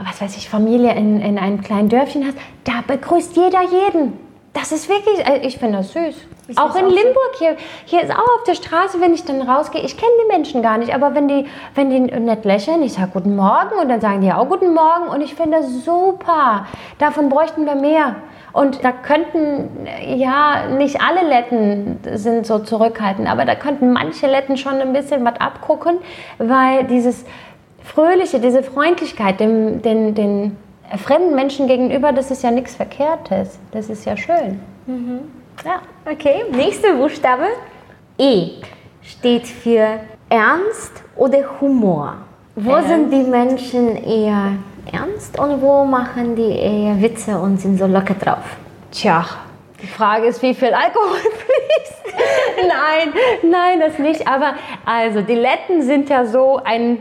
was 0.03 0.21
weiß 0.21 0.37
ich, 0.37 0.49
Familie 0.49 0.95
in, 0.95 1.21
in 1.21 1.39
einem 1.39 1.61
kleinen 1.61 1.89
Dörfchen 1.89 2.27
hast, 2.27 2.37
da 2.65 2.83
begrüßt 2.87 3.37
jeder 3.37 3.63
jeden. 3.63 4.19
Das 4.53 4.73
ist 4.73 4.89
wirklich, 4.89 5.27
äh, 5.27 5.47
ich 5.47 5.59
finde 5.59 5.79
das 5.79 5.93
süß. 5.93 6.15
Ich 6.51 6.59
auch 6.59 6.75
in 6.75 6.87
Limburg 6.87 7.35
hier, 7.39 7.57
hier 7.85 8.03
ist 8.03 8.11
auch 8.11 8.39
auf 8.39 8.45
der 8.47 8.55
Straße, 8.55 9.01
wenn 9.01 9.15
ich 9.15 9.25
dann 9.25 9.41
rausgehe, 9.43 9.83
ich 9.83 9.97
kenne 9.97 10.11
die 10.25 10.29
Menschen 10.29 10.63
gar 10.63 10.79
nicht, 10.79 10.93
aber 10.93 11.15
wenn 11.15 11.29
die, 11.29 11.47
wenn 11.77 11.91
die 11.91 12.01
nett 12.01 12.45
lächeln, 12.45 12.83
ich 12.83 12.95
sage 12.95 13.11
guten 13.13 13.37
Morgen 13.37 13.79
und 13.81 13.89
dann 13.89 14.01
sagen 14.01 14.21
die 14.21 14.33
auch 14.33 14.49
guten 14.49 14.75
Morgen 14.75 15.09
und 15.09 15.21
ich 15.21 15.35
finde 15.35 15.59
das 15.59 15.85
super. 15.85 16.67
Davon 16.99 17.29
bräuchten 17.29 17.67
wir 17.67 17.77
mehr. 17.77 18.17
Und 18.53 18.85
da 18.85 18.91
könnten, 18.91 19.87
ja, 20.05 20.67
nicht 20.77 21.01
alle 21.01 21.29
Letten 21.29 22.01
sind 22.15 22.47
so 22.47 22.59
zurückhaltend, 22.59 23.31
aber 23.31 23.45
da 23.45 23.55
könnten 23.55 23.93
manche 23.93 24.27
Letten 24.27 24.57
schon 24.57 24.81
ein 24.81 24.93
bisschen 24.93 25.25
was 25.25 25.41
abgucken, 25.41 25.99
weil 26.39 26.83
dieses 26.85 27.25
Fröhliche, 27.85 28.41
diese 28.41 28.65
Freundlichkeit, 28.65 29.39
dem, 29.39 29.83
den, 29.83 30.17
den 30.17 30.57
fremden 30.99 31.37
Menschen 31.37 31.69
gegenüber, 31.69 32.13
das 32.13 32.33
ist 32.33 32.43
ja 32.43 32.51
nichts 32.51 32.75
Verkehrtes. 32.75 33.59
Das 33.71 33.89
ist 33.89 34.05
ja 34.05 34.17
schön. 34.17 34.61
Mhm. 34.87 35.40
Ja, 35.65 35.83
okay. 36.11 36.45
Nächster 36.51 36.95
Buchstabe. 36.95 37.49
E 38.19 38.53
steht 39.03 39.47
für 39.47 40.01
Ernst 40.29 41.03
oder 41.17 41.61
Humor. 41.61 42.17
Wo 42.55 42.73
ernst. 42.73 42.89
sind 42.89 43.11
die 43.11 43.23
Menschen 43.23 43.97
eher 43.97 44.53
ernst 44.91 45.39
und 45.39 45.61
wo 45.61 45.85
machen 45.85 46.35
die 46.35 46.51
eher 46.51 47.01
Witze 47.01 47.39
und 47.39 47.61
sind 47.61 47.79
so 47.79 47.87
locker 47.87 48.15
drauf? 48.15 48.57
Tja, 48.91 49.25
die 49.83 49.87
Frage 49.87 50.27
ist, 50.27 50.43
wie 50.43 50.55
viel 50.55 50.73
Alkohol 50.73 51.17
fließt. 51.19 52.17
nein, 52.57 53.13
nein, 53.51 53.81
das 53.81 53.99
nicht. 53.99 54.27
Aber 54.27 54.55
also, 54.85 55.21
die 55.23 55.35
Letten 55.35 55.83
sind 55.83 56.09
ja 56.09 56.25
so 56.25 56.61
ein 56.65 56.99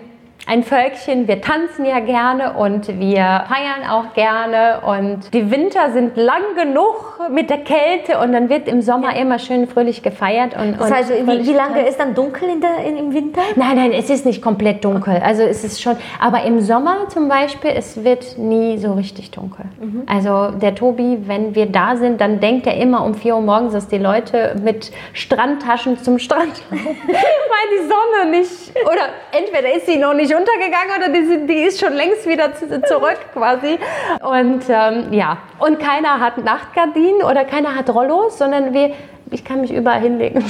ein 0.50 0.64
Völkchen. 0.64 1.28
Wir 1.28 1.42
tanzen 1.42 1.86
ja 1.86 2.00
gerne 2.00 2.54
und 2.54 2.88
wir 3.00 3.46
feiern 3.48 3.88
auch 3.88 4.14
gerne 4.16 4.82
und 4.84 5.32
die 5.32 5.52
Winter 5.52 5.92
sind 5.92 6.18
lang 6.18 6.42
genug 6.56 7.20
mit 7.30 7.52
der 7.52 7.60
Kälte 7.60 8.18
und 8.18 8.34
dann 8.34 8.50
wird 8.50 8.68
im 8.68 8.82
Sommer 8.82 9.16
immer 9.16 9.38
schön 9.38 9.68
fröhlich 9.68 10.02
gefeiert. 10.02 10.56
Und, 10.60 10.80
das 10.80 10.92
heißt, 10.92 11.12
wie, 11.12 11.48
wie 11.48 11.54
lange 11.54 11.88
ist 11.88 12.00
dann 12.00 12.16
dunkel 12.16 12.50
in 12.50 12.62
der, 12.62 12.78
in, 12.84 12.98
im 12.98 13.14
Winter? 13.14 13.42
Nein, 13.58 13.76
nein, 13.76 13.92
es 13.94 14.10
ist 14.10 14.26
nicht 14.26 14.42
komplett 14.42 14.84
dunkel. 14.84 15.22
Also 15.24 15.44
es 15.44 15.64
ist 15.64 15.84
schon, 15.84 15.96
aber 16.20 16.44
im 16.44 16.62
Sommer 16.62 17.10
zum 17.10 17.30
Beispiel, 17.30 17.72
es 17.76 18.04
wird 18.04 18.40
nie 18.40 18.80
so 18.80 18.94
richtig 18.94 19.30
dunkel. 19.30 19.66
Mhm. 19.80 20.04
Also 20.08 20.58
der 20.58 20.74
Tobi, 20.74 21.20
wenn 21.28 21.54
wir 21.54 21.68
da 21.68 21.96
sind, 21.96 22.22
dann 22.22 22.40
denkt 22.40 22.66
er 22.66 22.76
immer 22.78 23.06
um 23.06 23.14
4 23.14 23.36
Uhr 23.36 23.42
morgens, 23.42 23.74
dass 23.74 23.88
die 23.88 24.00
Leute 24.00 24.56
mit 24.64 24.92
Strandtaschen 25.14 26.02
zum 26.02 26.18
Strand 26.18 26.64
laufen, 26.72 26.98
weil 27.08 27.68
die 27.72 27.88
Sonne 27.88 28.32
nicht, 28.32 28.72
oder 28.82 29.10
entweder 29.32 29.76
ist 29.76 29.86
sie 29.86 29.98
noch 29.98 30.16
nicht 30.16 30.39
untergegangen 30.40 30.98
oder 30.98 31.10
die, 31.10 31.48
die 31.48 31.62
ist 31.64 31.80
schon 31.80 31.94
längst 31.94 32.28
wieder 32.28 32.54
zurück 32.56 33.20
quasi. 33.34 33.80
Und 34.22 34.64
ähm, 34.70 35.14
ja, 35.14 35.38
und 35.60 35.80
keiner 35.80 36.20
hat 36.20 36.38
Nachtgardinen 36.38 37.24
oder 37.24 37.46
keiner 37.46 37.76
hat 37.76 37.90
Rollos, 37.90 38.38
sondern 38.38 38.74
wir, 38.74 38.92
ich 39.32 39.44
kann 39.44 39.62
mich 39.62 39.74
überall 39.74 40.02
hinlegen. 40.02 40.44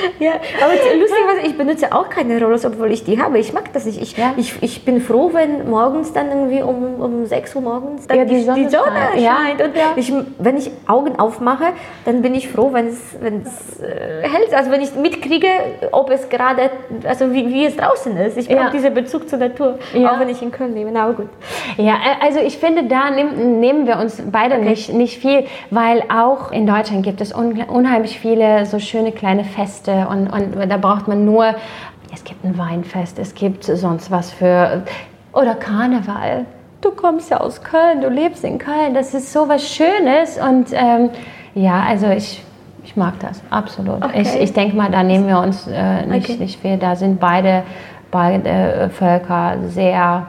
ja, 0.18 0.32
aber 0.62 0.72
lustig, 0.98 1.18
ich 1.44 1.56
benutze 1.56 1.92
auch 1.92 2.08
keine 2.08 2.40
Rollos, 2.40 2.64
obwohl 2.64 2.90
ich 2.92 3.04
die 3.04 3.20
habe. 3.20 3.38
Ich 3.38 3.52
mag 3.52 3.72
das 3.72 3.84
nicht. 3.84 4.00
Ich, 4.00 4.16
ja. 4.16 4.34
ich, 4.36 4.54
ich 4.62 4.84
bin 4.84 5.00
froh, 5.00 5.30
wenn 5.32 5.68
morgens 5.68 6.12
dann 6.12 6.28
irgendwie 6.28 6.62
um, 6.62 7.00
um 7.00 7.26
6 7.26 7.56
Uhr 7.56 7.62
morgens 7.62 8.06
dann 8.06 8.18
ja, 8.18 8.24
die, 8.24 8.42
Sonne, 8.42 8.64
die 8.64 8.68
Sonne 8.68 8.98
scheint. 9.12 9.60
Ja. 9.60 9.90
Und 9.90 9.98
ich, 9.98 10.12
wenn 10.38 10.56
ich 10.56 10.70
Augen 10.86 11.18
aufmache, 11.18 11.72
dann 12.04 12.22
bin 12.22 12.34
ich 12.34 12.48
froh, 12.48 12.72
wenn 12.72 12.88
es, 12.88 13.80
äh, 13.80 14.26
ist. 14.50 14.54
Also 14.54 14.70
wenn 14.70 14.80
ich 14.80 14.94
mitkriege, 14.94 15.48
ob 15.92 16.10
es 16.10 16.28
gerade, 16.28 16.70
also 17.04 17.32
wie, 17.32 17.48
wie 17.48 17.64
es 17.64 17.76
draußen 17.76 18.16
ist. 18.18 18.36
Ich 18.36 18.48
brauche 18.48 18.70
diesen 18.70 18.94
Bezug 18.94 19.28
zur 19.28 19.38
Natur, 19.38 19.78
auch 19.94 20.20
wenn 20.20 20.28
ich 20.28 20.42
in 20.42 20.50
Köln 20.50 20.74
lebe. 20.74 20.90
Na 20.92 21.10
gut. 21.10 21.28
Ja, 21.76 21.94
äh, 21.94 22.24
also 22.24 22.40
ich 22.40 22.58
finde, 22.58 22.84
da 22.84 23.10
nehm, 23.10 23.60
nehmen 23.60 23.86
wir 23.86 23.98
uns 23.98 24.22
beide 24.30 24.56
okay. 24.56 24.70
nicht, 24.70 24.92
nicht 24.92 25.18
viel, 25.18 25.44
weil 25.70 26.02
auch 26.12 26.52
in 26.52 26.66
Deutschland 26.66 27.04
gibt 27.04 27.20
es 27.20 27.32
unheimlich 27.32 28.18
viele 28.18 28.66
so 28.66 28.78
schöne 28.78 29.12
kleine 29.12 29.44
Feste 29.44 29.89
und, 30.08 30.28
und 30.28 30.68
da 30.68 30.76
braucht 30.76 31.08
man 31.08 31.24
nur, 31.24 31.54
es 32.12 32.24
gibt 32.24 32.44
ein 32.44 32.58
Weinfest, 32.58 33.18
es 33.18 33.34
gibt 33.34 33.64
sonst 33.64 34.10
was 34.10 34.30
für, 34.30 34.82
oder 35.32 35.54
Karneval. 35.54 36.46
Du 36.80 36.90
kommst 36.92 37.30
ja 37.30 37.38
aus 37.38 37.62
Köln, 37.62 38.00
du 38.00 38.08
lebst 38.08 38.42
in 38.42 38.58
Köln, 38.58 38.94
das 38.94 39.14
ist 39.14 39.32
so 39.32 39.48
was 39.48 39.68
Schönes 39.68 40.38
und 40.38 40.68
ähm, 40.72 41.10
ja, 41.54 41.82
also 41.82 42.08
ich, 42.08 42.42
ich 42.82 42.96
mag 42.96 43.20
das, 43.20 43.42
absolut. 43.50 44.02
Okay. 44.02 44.22
Ich, 44.22 44.34
ich 44.34 44.52
denke 44.52 44.76
mal, 44.76 44.90
da 44.90 45.02
nehmen 45.02 45.26
wir 45.26 45.38
uns 45.38 45.66
äh, 45.66 46.06
nicht, 46.06 46.30
okay. 46.30 46.38
nicht 46.38 46.60
viel, 46.60 46.78
da 46.78 46.96
sind 46.96 47.20
beide, 47.20 47.64
beide 48.10 48.90
Völker 48.94 49.58
sehr, 49.66 50.28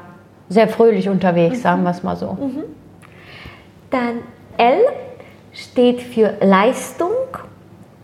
sehr 0.49 0.67
fröhlich 0.67 1.07
unterwegs, 1.07 1.57
mhm. 1.57 1.61
sagen 1.61 1.83
wir 1.83 1.91
es 1.91 2.03
mal 2.03 2.15
so. 2.15 2.33
Mhm. 2.33 2.63
Dann 3.89 4.19
L 4.57 4.79
steht 5.53 6.01
für 6.01 6.33
Leistung 6.41 7.11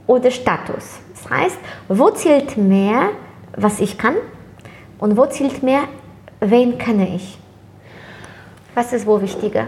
oder 0.07 0.31
Status. 0.31 0.99
Das 1.13 1.29
heißt, 1.29 1.59
wo 1.89 2.09
zählt 2.09 2.57
mehr, 2.57 3.09
was 3.55 3.79
ich 3.79 3.97
kann 3.97 4.15
und 4.99 5.17
wo 5.17 5.25
zählt 5.25 5.61
mehr, 5.61 5.81
wen 6.39 6.77
kenne 6.77 7.15
ich? 7.15 7.37
Was 8.73 8.93
ist 8.93 9.05
wo 9.05 9.21
wichtiger? 9.21 9.67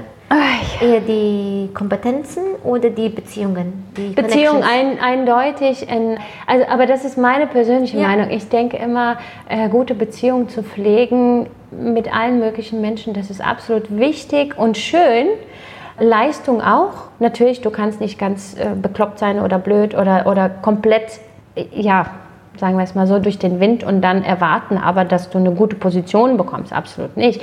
Eher 0.81 1.01
die 1.01 1.69
Kompetenzen 1.73 2.43
oder 2.63 2.89
die 2.89 3.09
Beziehungen? 3.09 3.91
Die 3.97 4.09
Beziehung 4.09 4.63
ein, 4.63 4.99
eindeutig. 4.99 5.89
In, 5.89 6.17
also, 6.45 6.65
aber 6.67 6.85
das 6.85 7.03
ist 7.03 7.17
meine 7.17 7.47
persönliche 7.47 7.97
ja. 7.97 8.07
Meinung. 8.07 8.29
Ich 8.29 8.47
denke 8.47 8.77
immer, 8.77 9.17
äh, 9.49 9.67
gute 9.67 9.95
Beziehungen 9.95 10.47
zu 10.47 10.63
pflegen 10.63 11.47
mit 11.71 12.13
allen 12.13 12.39
möglichen 12.39 12.79
Menschen, 12.79 13.13
das 13.13 13.29
ist 13.29 13.41
absolut 13.41 13.97
wichtig 13.97 14.57
und 14.57 14.77
schön. 14.77 15.27
Leistung 15.99 16.61
auch. 16.61 16.93
Natürlich, 17.19 17.61
du 17.61 17.69
kannst 17.69 18.01
nicht 18.01 18.17
ganz 18.17 18.55
äh, 18.57 18.75
bekloppt 18.75 19.19
sein 19.19 19.39
oder 19.39 19.59
blöd 19.59 19.95
oder, 19.95 20.25
oder 20.27 20.49
komplett, 20.49 21.19
äh, 21.55 21.65
ja, 21.71 22.07
sagen 22.57 22.77
wir 22.77 22.83
es 22.83 22.95
mal 22.95 23.07
so, 23.07 23.19
durch 23.19 23.39
den 23.39 23.59
Wind 23.59 23.83
und 23.83 24.01
dann 24.01 24.23
erwarten, 24.23 24.77
aber 24.77 25.05
dass 25.05 25.29
du 25.29 25.37
eine 25.37 25.51
gute 25.51 25.75
Position 25.75 26.37
bekommst, 26.37 26.73
absolut 26.73 27.15
nicht. 27.15 27.41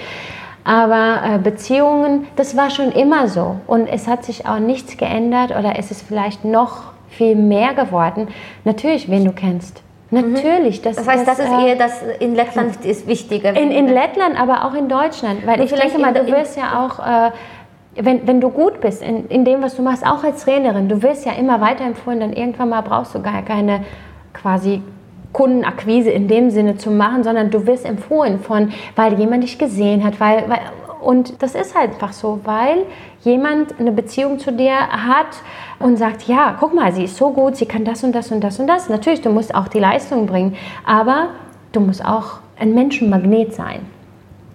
Aber 0.65 1.21
äh, 1.25 1.39
Beziehungen, 1.39 2.27
das 2.37 2.57
war 2.57 2.71
schon 2.71 2.91
immer 2.91 3.29
so 3.29 3.61
und 3.67 3.87
es 3.87 4.09
hat 4.09 4.25
sich 4.25 4.47
auch 4.47 4.59
nichts 4.59 4.97
geändert 4.97 5.53
oder 5.53 5.79
es 5.79 5.91
ist 5.91 6.03
vielleicht 6.03 6.45
noch 6.45 6.93
viel 7.09 7.37
mehr 7.37 7.75
geworden. 7.75 8.29
Natürlich, 8.65 9.09
wen 9.09 9.25
du 9.25 9.33
kennst. 9.33 9.83
Natürlich. 10.11 10.83
Das, 10.83 10.97
das 10.97 11.09
heißt, 11.09 11.27
das, 11.27 11.39
das 11.39 11.47
ist 11.47 11.53
äh, 11.53 11.69
eher 11.69 11.77
das 11.77 12.03
in 12.21 12.35
Lettland 12.35 12.85
ist 12.85 13.09
wichtiger. 13.09 13.57
In, 13.57 13.71
in 13.71 13.89
Lettland, 13.89 14.41
aber 14.41 14.65
auch 14.65 14.75
in 14.75 14.89
Deutschland. 14.89 15.47
Weil 15.47 15.61
ich 15.63 15.73
denke 15.73 15.99
mal, 15.99 16.15
du 16.15 16.27
wirst 16.29 16.57
ja 16.57 16.85
auch 16.85 17.01
äh, 17.01 17.31
wenn, 17.97 18.27
wenn 18.27 18.41
du 18.41 18.51
gut 18.51 18.81
bist 18.81 19.03
in, 19.03 19.27
in 19.29 19.45
dem, 19.45 19.63
was 19.63 19.77
du 19.77 19.83
machst, 19.83 20.07
auch 20.07 20.23
als 20.25 20.45
Trainerin, 20.45 20.89
du 20.89 21.03
wirst 21.03 21.25
ja 21.27 21.33
immer 21.33 21.61
weiterempfohlen, 21.61 22.21
dann 22.21 22.33
irgendwann 22.33 22.69
mal 22.69 22.83
brauchst 22.83 23.15
du 23.15 23.23
gar 23.23 23.43
keine 23.43 23.85
quasi 24.33 24.83
Kundenakquise 25.33 26.11
in 26.11 26.29
dem 26.29 26.51
Sinne 26.51 26.77
zu 26.77 26.91
machen, 26.91 27.25
sondern 27.25 27.51
du 27.51 27.67
wirst 27.67 27.85
empfohlen 27.85 28.39
von, 28.39 28.73
weil 28.95 29.19
jemand 29.19 29.43
dich 29.43 29.59
gesehen 29.59 30.05
hat, 30.05 30.21
weil, 30.21 30.49
weil 30.49 30.61
und 31.01 31.43
das 31.43 31.55
ist 31.55 31.77
halt 31.77 31.93
einfach 31.93 32.13
so, 32.13 32.41
weil 32.45 32.85
jemand 33.21 33.79
eine 33.79 33.93
Beziehung 33.93 34.39
zu 34.39 34.51
dir 34.53 34.75
hat 34.75 35.27
und 35.79 35.99
sagt, 35.99 36.25
ja, 36.25 36.57
guck 36.59 36.75
mal, 36.75 36.93
sie 36.93 37.05
ist 37.05 37.17
so 37.17 37.31
gut, 37.31 37.57
sie 37.57 37.67
kann 37.67 37.85
das 37.85 38.03
und 38.03 38.13
das 38.13 38.33
und 38.33 38.43
das 38.43 38.59
und 38.59 38.67
das. 38.67 38.89
Natürlich, 38.89 39.21
du 39.21 39.31
musst 39.31 39.55
auch 39.55 39.69
die 39.69 39.79
Leistung 39.79 40.27
bringen, 40.27 40.57
aber 40.85 41.29
du 41.73 41.81
musst 41.81 42.05
auch 42.05 42.39
ein 42.59 42.75
Menschenmagnet 42.75 43.55
sein. 43.55 43.81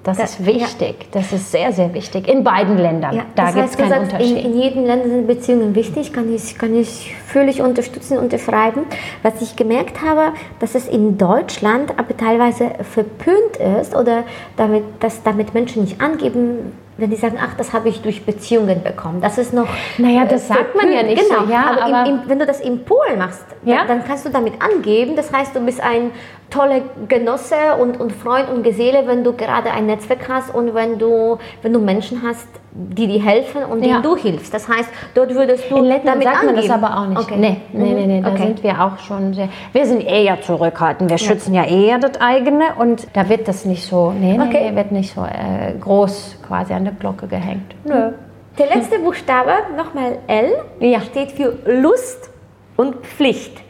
Das, 0.04 0.18
das, 0.18 0.32
ist 0.32 0.46
wichtig. 0.46 0.96
Ja. 1.00 1.08
Das 1.12 1.32
ist 1.32 1.52
sehr, 1.52 1.72
sehr 1.72 1.94
wichtig. 1.94 2.28
In 2.28 2.44
beiden 2.44 2.78
Ländern. 2.78 3.16
Ja, 3.16 3.26
da 3.36 3.52
gibt 3.52 3.70
es 3.70 3.78
keinen 3.78 3.90
sagst, 3.90 4.14
Unterschied. 4.14 4.38
In, 4.38 4.54
in 4.54 4.60
jedem 4.60 4.86
Land 4.86 5.04
sind 5.04 5.28
Beziehungen 5.28 5.76
wichtig, 5.76 6.12
kann 6.12 6.34
ich, 6.34 6.58
kann 6.58 6.76
ich 6.76 7.16
völlig 7.28 7.62
unterstützen 7.62 8.18
und 8.18 8.26
unterschreiben. 8.26 8.84
Was 9.22 9.42
ich 9.42 9.56
gemerkt 9.56 10.02
habe, 10.02 10.34
dass 10.60 10.74
es 10.74 10.88
in 10.88 11.20
Deutschland 11.20 12.00
aber 12.00 12.18
teilweise 12.18 12.72
verpönt 12.82 13.58
ist 13.80 13.96
oder 13.96 14.24
damit, 14.58 14.84
dass 15.02 15.22
damit 15.22 15.54
Menschen 15.54 15.84
nicht 15.84 16.02
angeben, 16.02 16.72
wenn 16.98 17.10
die 17.10 17.16
sagen, 17.16 17.38
ach, 17.40 17.56
das 17.56 17.74
habe 17.74 17.90
ich 17.90 18.02
durch 18.02 18.26
Beziehungen 18.26 18.84
bekommen. 18.84 19.22
Das 19.22 19.38
ist 19.38 19.54
noch. 19.54 19.68
Naja, 19.98 20.26
das 20.26 20.46
äh, 20.46 20.54
sagt 20.54 20.76
man 20.76 20.92
ja 20.92 21.04
nicht 21.04 21.22
genau. 21.22 21.46
so. 21.46 21.52
Ja, 21.52 21.72
aber, 21.72 21.84
aber 21.84 22.10
im, 22.10 22.16
im, 22.16 22.30
wenn 22.30 22.40
du 22.40 22.46
das 22.46 22.60
in 22.60 22.84
Polen 22.86 23.18
machst, 23.18 23.46
ja? 23.64 23.80
dann, 23.80 23.88
dann, 23.88 24.08
kannst 24.08 24.26
du 24.26 24.30
damit 24.30 24.54
angeben. 24.62 25.16
Das 25.16 25.32
heißt, 25.32 25.56
du 25.56 25.60
bist 25.62 25.82
ein 25.82 26.12
toller 26.52 26.82
Genosse 27.08 27.56
und, 27.80 28.00
und 28.00 28.12
Freund 28.12 28.50
und 28.50 28.62
Geselle, 28.62 29.08
wenn 29.08 29.24
du 29.24 29.34
gerade 29.34 29.72
ein 29.72 29.88
Netzwerk 29.88 30.30
hast 30.30 30.54
und 30.54 30.76
wenn 30.76 31.00
du, 31.00 31.40
wenn 31.64 31.74
du 31.74 31.80
Menschen 31.80 32.22
hast, 32.24 32.48
die 32.74 33.08
dir 33.08 33.22
helfen 33.22 33.64
und 33.64 33.82
ja. 33.82 33.88
denen 33.88 34.04
du 34.04 34.16
hilfst. 34.16 34.54
Das 34.54 34.68
heißt, 34.68 34.90
dort 35.16 35.34
würdest 35.34 35.70
du 35.70 35.78
In 35.78 35.86
Lettland 35.86 36.24
damit 36.24 36.24
sagt 36.24 36.38
angeben. 36.38 36.56
man 36.56 36.68
das 36.68 36.70
aber 36.72 36.98
auch 37.00 37.08
nicht. 37.08 37.22
Okay. 37.22 37.36
Nee, 37.38 37.62
nee, 37.74 37.94
nee, 37.94 38.06
nee 38.06 38.22
da 38.22 38.30
okay. 38.30 38.44
sind 38.44 38.64
wir 38.64 38.82
auch 38.82 38.98
schon 39.00 39.34
sehr, 39.34 39.50
wir 39.74 39.86
sind 39.86 40.06
eher 40.06 40.42
zurückhaltend. 40.42 41.10
Wir 41.10 41.18
ja. 41.18 41.26
schützen 41.26 41.54
ja 41.54 41.66
eher 41.66 42.00
das 42.00 42.20
eigene 42.22 42.76
und 42.78 43.08
da 43.14 43.28
wird 43.30 43.48
das 43.48 43.66
nicht 43.66 43.86
so, 43.86 44.12
nee, 44.12 44.38
nee, 44.38 44.44
okay. 44.44 44.76
wird 44.76 44.92
nicht 44.92 45.14
so 45.14 45.24
äh, 45.24 45.74
groß 45.80 46.38
quasi 46.48 46.74
an 46.74 46.84
der 46.84 46.94
Glocke 46.94 47.28
gehängt. 47.28 47.76
Nö. 47.84 48.12
Der 48.60 48.68
letzte 48.68 49.00
Buchstabe, 49.00 49.52
nochmal 49.78 50.18
L, 50.28 50.52
ja. 50.80 51.00
steht 51.02 51.32
für 51.32 51.58
Lust 51.66 52.30
und 52.76 52.98
Pflicht. 52.98 53.62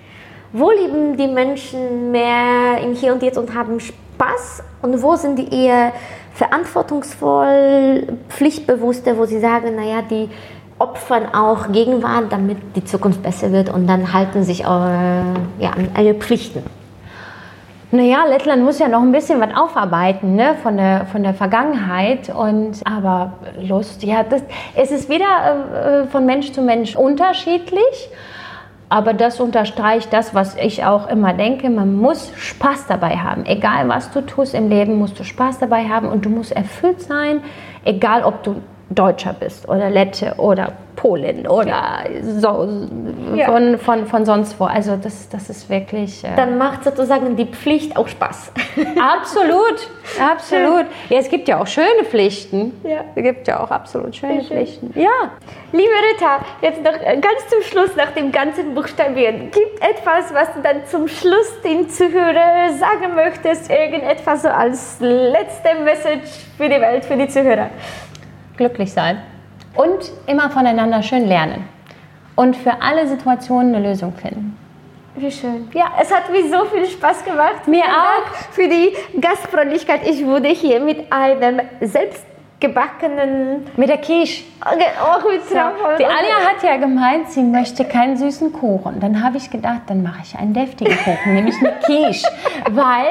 Wo 0.53 0.69
leben 0.69 1.15
die 1.15 1.27
Menschen 1.27 2.11
mehr 2.11 2.77
im 2.83 2.93
Hier 2.93 3.13
und 3.13 3.23
Jetzt 3.23 3.37
und 3.37 3.55
haben 3.55 3.79
Spaß 3.79 4.63
und 4.81 5.01
wo 5.01 5.15
sind 5.15 5.39
die 5.39 5.53
eher 5.53 5.93
verantwortungsvoll, 6.33 8.17
pflichtbewusster, 8.27 9.17
wo 9.17 9.25
sie 9.25 9.39
sagen, 9.39 9.75
naja, 9.75 10.01
die 10.01 10.29
opfern 10.77 11.33
auch 11.33 11.71
Gegenwart, 11.71 12.25
damit 12.31 12.57
die 12.75 12.83
Zukunft 12.83 13.23
besser 13.23 13.51
wird 13.51 13.69
und 13.69 13.87
dann 13.87 14.11
halten 14.11 14.43
sich 14.43 14.61
äh, 14.61 14.65
ja, 14.65 15.71
an 15.93 16.05
ihre 16.05 16.15
Pflichten. 16.15 16.63
Naja, 17.93 18.25
Lettland 18.25 18.63
muss 18.63 18.79
ja 18.79 18.87
noch 18.87 19.01
ein 19.01 19.11
bisschen 19.11 19.39
was 19.41 19.55
aufarbeiten 19.55 20.35
ne, 20.35 20.55
von, 20.63 20.77
der, 20.77 21.05
von 21.05 21.23
der 21.23 21.33
Vergangenheit. 21.33 22.33
Und, 22.33 22.79
aber 22.85 23.33
Lust, 23.61 24.03
ja, 24.03 24.23
das, 24.23 24.43
es 24.75 24.91
ist 24.91 25.09
wieder 25.09 26.03
äh, 26.03 26.07
von 26.07 26.25
Mensch 26.25 26.53
zu 26.53 26.61
Mensch 26.61 26.95
unterschiedlich. 26.95 28.09
Aber 28.91 29.13
das 29.13 29.39
unterstreicht 29.39 30.11
das, 30.11 30.35
was 30.35 30.57
ich 30.57 30.83
auch 30.83 31.07
immer 31.07 31.31
denke. 31.31 31.69
Man 31.69 31.95
muss 31.95 32.33
Spaß 32.35 32.87
dabei 32.87 33.15
haben. 33.15 33.45
Egal 33.45 33.87
was 33.87 34.11
du 34.11 34.19
tust 34.19 34.53
im 34.53 34.67
Leben, 34.67 34.95
musst 34.95 35.17
du 35.17 35.23
Spaß 35.23 35.59
dabei 35.59 35.87
haben 35.87 36.09
und 36.09 36.25
du 36.25 36.29
musst 36.29 36.51
erfüllt 36.51 36.99
sein. 36.99 37.39
Egal 37.85 38.25
ob 38.25 38.43
du 38.43 38.57
Deutscher 38.93 39.33
bist 39.33 39.67
oder 39.67 39.89
Lette 39.89 40.33
oder 40.37 40.73
Polin 40.95 41.47
oder 41.47 42.03
so 42.21 42.67
ja. 43.35 43.45
von, 43.45 43.77
von, 43.79 44.05
von 44.05 44.25
sonst 44.25 44.59
wo. 44.59 44.65
Also 44.65 44.97
das, 44.97 45.29
das 45.29 45.49
ist 45.49 45.69
wirklich... 45.69 46.23
Äh 46.23 46.35
Dann 46.35 46.57
macht 46.57 46.83
sozusagen 46.83 47.35
die 47.35 47.45
Pflicht 47.45 47.95
auch 47.97 48.07
Spaß. 48.07 48.51
Absolut, 48.99 49.89
absolut. 50.19 50.85
Ja, 51.09 51.17
es 51.17 51.29
gibt 51.29 51.47
ja 51.47 51.59
auch 51.59 51.67
schöne 51.67 52.03
Pflichten. 52.03 52.73
Ja. 52.83 53.03
Es 53.15 53.23
gibt 53.23 53.47
ja 53.47 53.63
auch 53.63 53.71
absolut 53.71 54.15
schöne 54.15 54.41
Sehr 54.41 54.57
Pflichten. 54.57 54.91
Schön. 54.93 55.03
Ja. 55.03 55.31
Liebe 55.71 55.89
Rita, 56.13 56.39
jetzt 56.61 56.83
noch 56.83 56.99
ganz 56.99 57.47
zum 57.49 57.61
Schluss 57.63 57.95
nach 57.95 58.11
dem 58.11 58.31
ganzen 58.31 58.73
Buchstabieren. 58.73 59.51
Gibt 59.51 59.81
etwas, 59.81 60.33
was 60.33 60.53
du 60.53 60.61
dann 60.61 60.85
zum 60.85 61.07
Schluss 61.07 61.61
den 61.63 61.89
Zuhörern 61.89 62.77
sagen 62.77 63.15
möchtest? 63.15 63.69
Irgendetwas 63.69 64.43
so 64.43 64.49
als 64.49 64.97
letzte 64.99 65.75
Message 65.83 66.29
für 66.57 66.69
die 66.69 66.81
Welt, 66.81 67.05
für 67.05 67.17
die 67.17 67.27
Zuhörer? 67.27 67.69
Glücklich 68.61 68.93
sein 68.93 69.17
und 69.75 70.11
immer 70.27 70.51
voneinander 70.51 71.01
schön 71.01 71.27
lernen 71.27 71.63
und 72.35 72.55
für 72.55 72.79
alle 72.79 73.07
Situationen 73.07 73.73
eine 73.73 73.89
Lösung 73.89 74.13
finden. 74.13 74.55
Wie 75.15 75.31
schön. 75.31 75.67
Ja, 75.73 75.91
es 75.99 76.13
hat 76.13 76.31
mir 76.31 76.43
so 76.49 76.65
viel 76.65 76.85
Spaß 76.85 77.25
gemacht. 77.25 77.67
Mir 77.67 77.83
auch. 77.83 78.21
Dank 78.21 78.35
für 78.51 78.67
die 78.67 78.93
Gastfreundlichkeit. 79.19 80.07
Ich 80.07 80.25
wurde 80.25 80.49
hier 80.49 80.79
mit 80.79 81.11
einem 81.11 81.61
selbst 81.81 82.25
gebackenen. 82.61 83.67
Mit 83.75 83.89
der 83.89 83.97
Quiche. 83.97 84.43
Auch 84.63 85.23
mit 85.27 85.41
Trauben. 85.49 85.97
Die 85.97 86.05
Anja 86.05 86.35
hat 86.47 86.61
ja 86.63 86.77
gemeint, 86.77 87.31
sie 87.31 87.41
möchte 87.41 87.83
keinen 87.83 88.15
süßen 88.15 88.53
Kuchen. 88.53 88.99
Dann 88.99 89.23
habe 89.23 89.37
ich 89.37 89.49
gedacht, 89.49 89.81
dann 89.87 90.03
mache 90.03 90.19
ich 90.23 90.37
einen 90.37 90.53
deftigen 90.53 90.95
Kuchen, 90.99 91.33
nämlich 91.33 91.59
mit 91.61 91.81
Quiche. 91.83 92.27
Weil 92.69 93.07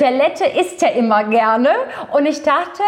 der 0.00 0.10
Lette 0.10 0.44
isst 0.46 0.82
ja 0.82 0.88
immer 0.88 1.22
gerne. 1.24 1.70
Und 2.12 2.26
ich 2.26 2.42
dachte, 2.42 2.82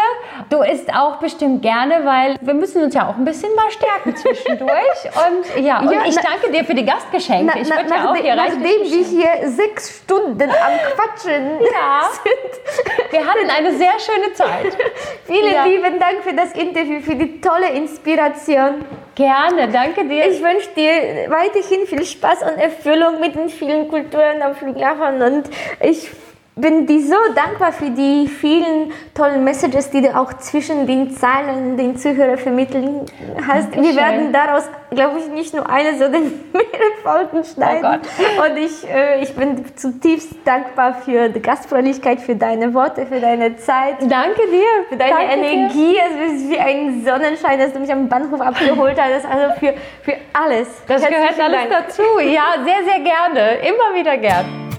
du 0.49 0.61
isst 0.63 0.93
auch 0.93 1.15
bestimmt 1.17 1.61
gerne, 1.61 2.01
weil 2.03 2.35
wir 2.41 2.53
müssen 2.53 2.83
uns 2.83 2.93
ja 2.93 3.07
auch 3.07 3.15
ein 3.15 3.23
bisschen 3.25 3.55
mal 3.55 3.71
stärken 3.71 4.15
zwischendurch. 4.17 4.69
Und 5.55 5.63
ja, 5.63 5.79
und 5.79 5.91
Ja, 5.91 6.01
ich 6.05 6.15
na- 6.15 6.21
danke 6.29 6.51
dir 6.51 6.65
für 6.65 6.75
die 6.75 6.85
Gastgeschenke. 6.85 7.57
ich 7.59 7.69
würde 7.69 7.89
ja 7.89 8.09
auch 8.09 8.15
hier 8.15 8.31
rein. 8.31 8.37
nachdem 8.37 8.63
wir 8.63 9.05
hier 9.05 9.49
sechs 9.49 9.99
Stunden 9.99 10.41
am 10.43 10.49
Quatschen 10.95 11.51
Ja. 11.61 12.01
sind. 12.23 13.11
Wir 13.11 13.19
hatten 13.25 13.49
eine 13.49 13.71
sehr 13.77 13.93
schöne 13.99 14.33
Zeit. 14.33 14.77
Vielen 15.25 15.53
Ja. 15.53 15.63
Lieben 15.93 15.99
Dank 15.99 16.23
für 16.23 16.33
das 16.33 16.53
Interview, 16.53 17.01
für 17.01 17.15
die 17.15 17.39
tolle 17.39 17.69
Inspiration. 17.69 18.85
Gerne, 19.15 19.67
danke 19.71 20.05
dir. 20.07 20.27
Ich 20.27 20.41
wünsche 20.41 20.69
dir 20.75 21.29
weiterhin 21.29 21.85
viel 21.85 22.05
Spaß 22.05 22.41
und 22.43 22.57
Erfüllung 22.57 23.19
mit 23.19 23.35
den 23.35 23.49
vielen 23.49 23.87
Kulturen 23.87 24.41
am 24.41 24.55
Flughafen 24.55 25.21
und 25.21 25.49
ich 25.81 26.09
bin 26.55 26.85
dir 26.85 27.01
so 27.01 27.15
dankbar 27.35 27.71
für 27.71 27.89
die 27.89 28.27
vielen 28.27 28.91
tollen 29.15 29.43
Messages, 29.43 29.89
die 29.89 30.01
du 30.01 30.15
auch 30.15 30.33
zwischen 30.33 30.85
den 30.85 31.11
Zeilen 31.11 31.77
den 31.77 31.97
Zuhörern 31.97 32.37
vermitteln 32.37 33.05
hast. 33.47 33.71
Wir 33.71 33.81
Dankeschön. 33.81 33.95
werden 33.95 34.33
daraus, 34.33 34.69
glaube 34.91 35.19
ich, 35.19 35.27
nicht 35.29 35.53
nur 35.53 35.67
eine, 35.67 35.97
sondern 35.97 36.23
mehrere 36.53 36.91
Folgen 37.01 37.43
schneiden. 37.43 37.81
Gott. 37.81 38.49
und 38.49 38.57
ich, 38.57 38.87
äh, 38.87 39.21
ich 39.23 39.35
bin 39.35 39.65
zutiefst 39.75 40.35
dankbar 40.45 40.95
für 41.03 41.29
die 41.29 41.41
Gastfreundlichkeit, 41.41 42.21
für 42.21 42.35
deine 42.35 42.73
Worte, 42.73 43.05
für 43.07 43.19
deine 43.19 43.55
Zeit. 43.57 43.95
danke 44.01 44.41
dir. 44.51 44.85
Für 44.89 44.97
deine 44.97 45.11
danke 45.11 45.35
Dir. 45.35 45.51
Energie, 45.51 45.97
es 45.97 46.33
ist 46.33 46.49
wie 46.49 46.59
ein 46.59 47.03
Sonnenschein, 47.03 47.57
dass 47.59 47.73
du 47.73 47.79
mich 47.79 47.91
am 47.91 48.07
Bahnhof 48.07 48.39
abgeholt 48.41 48.97
hast. 49.01 49.25
Also 49.25 49.55
für, 49.59 49.73
für 50.03 50.17
alles. 50.33 50.67
Das 50.87 51.01
gehört 51.01 51.29
Herzlichen 51.29 51.41
alles 51.41 51.69
Dank. 51.69 51.87
dazu. 51.87 52.03
Ja, 52.19 52.63
sehr, 52.63 52.83
sehr 52.85 52.99
gerne. 52.99 53.55
Immer 53.67 53.99
wieder 53.99 54.17
gern. 54.17 54.62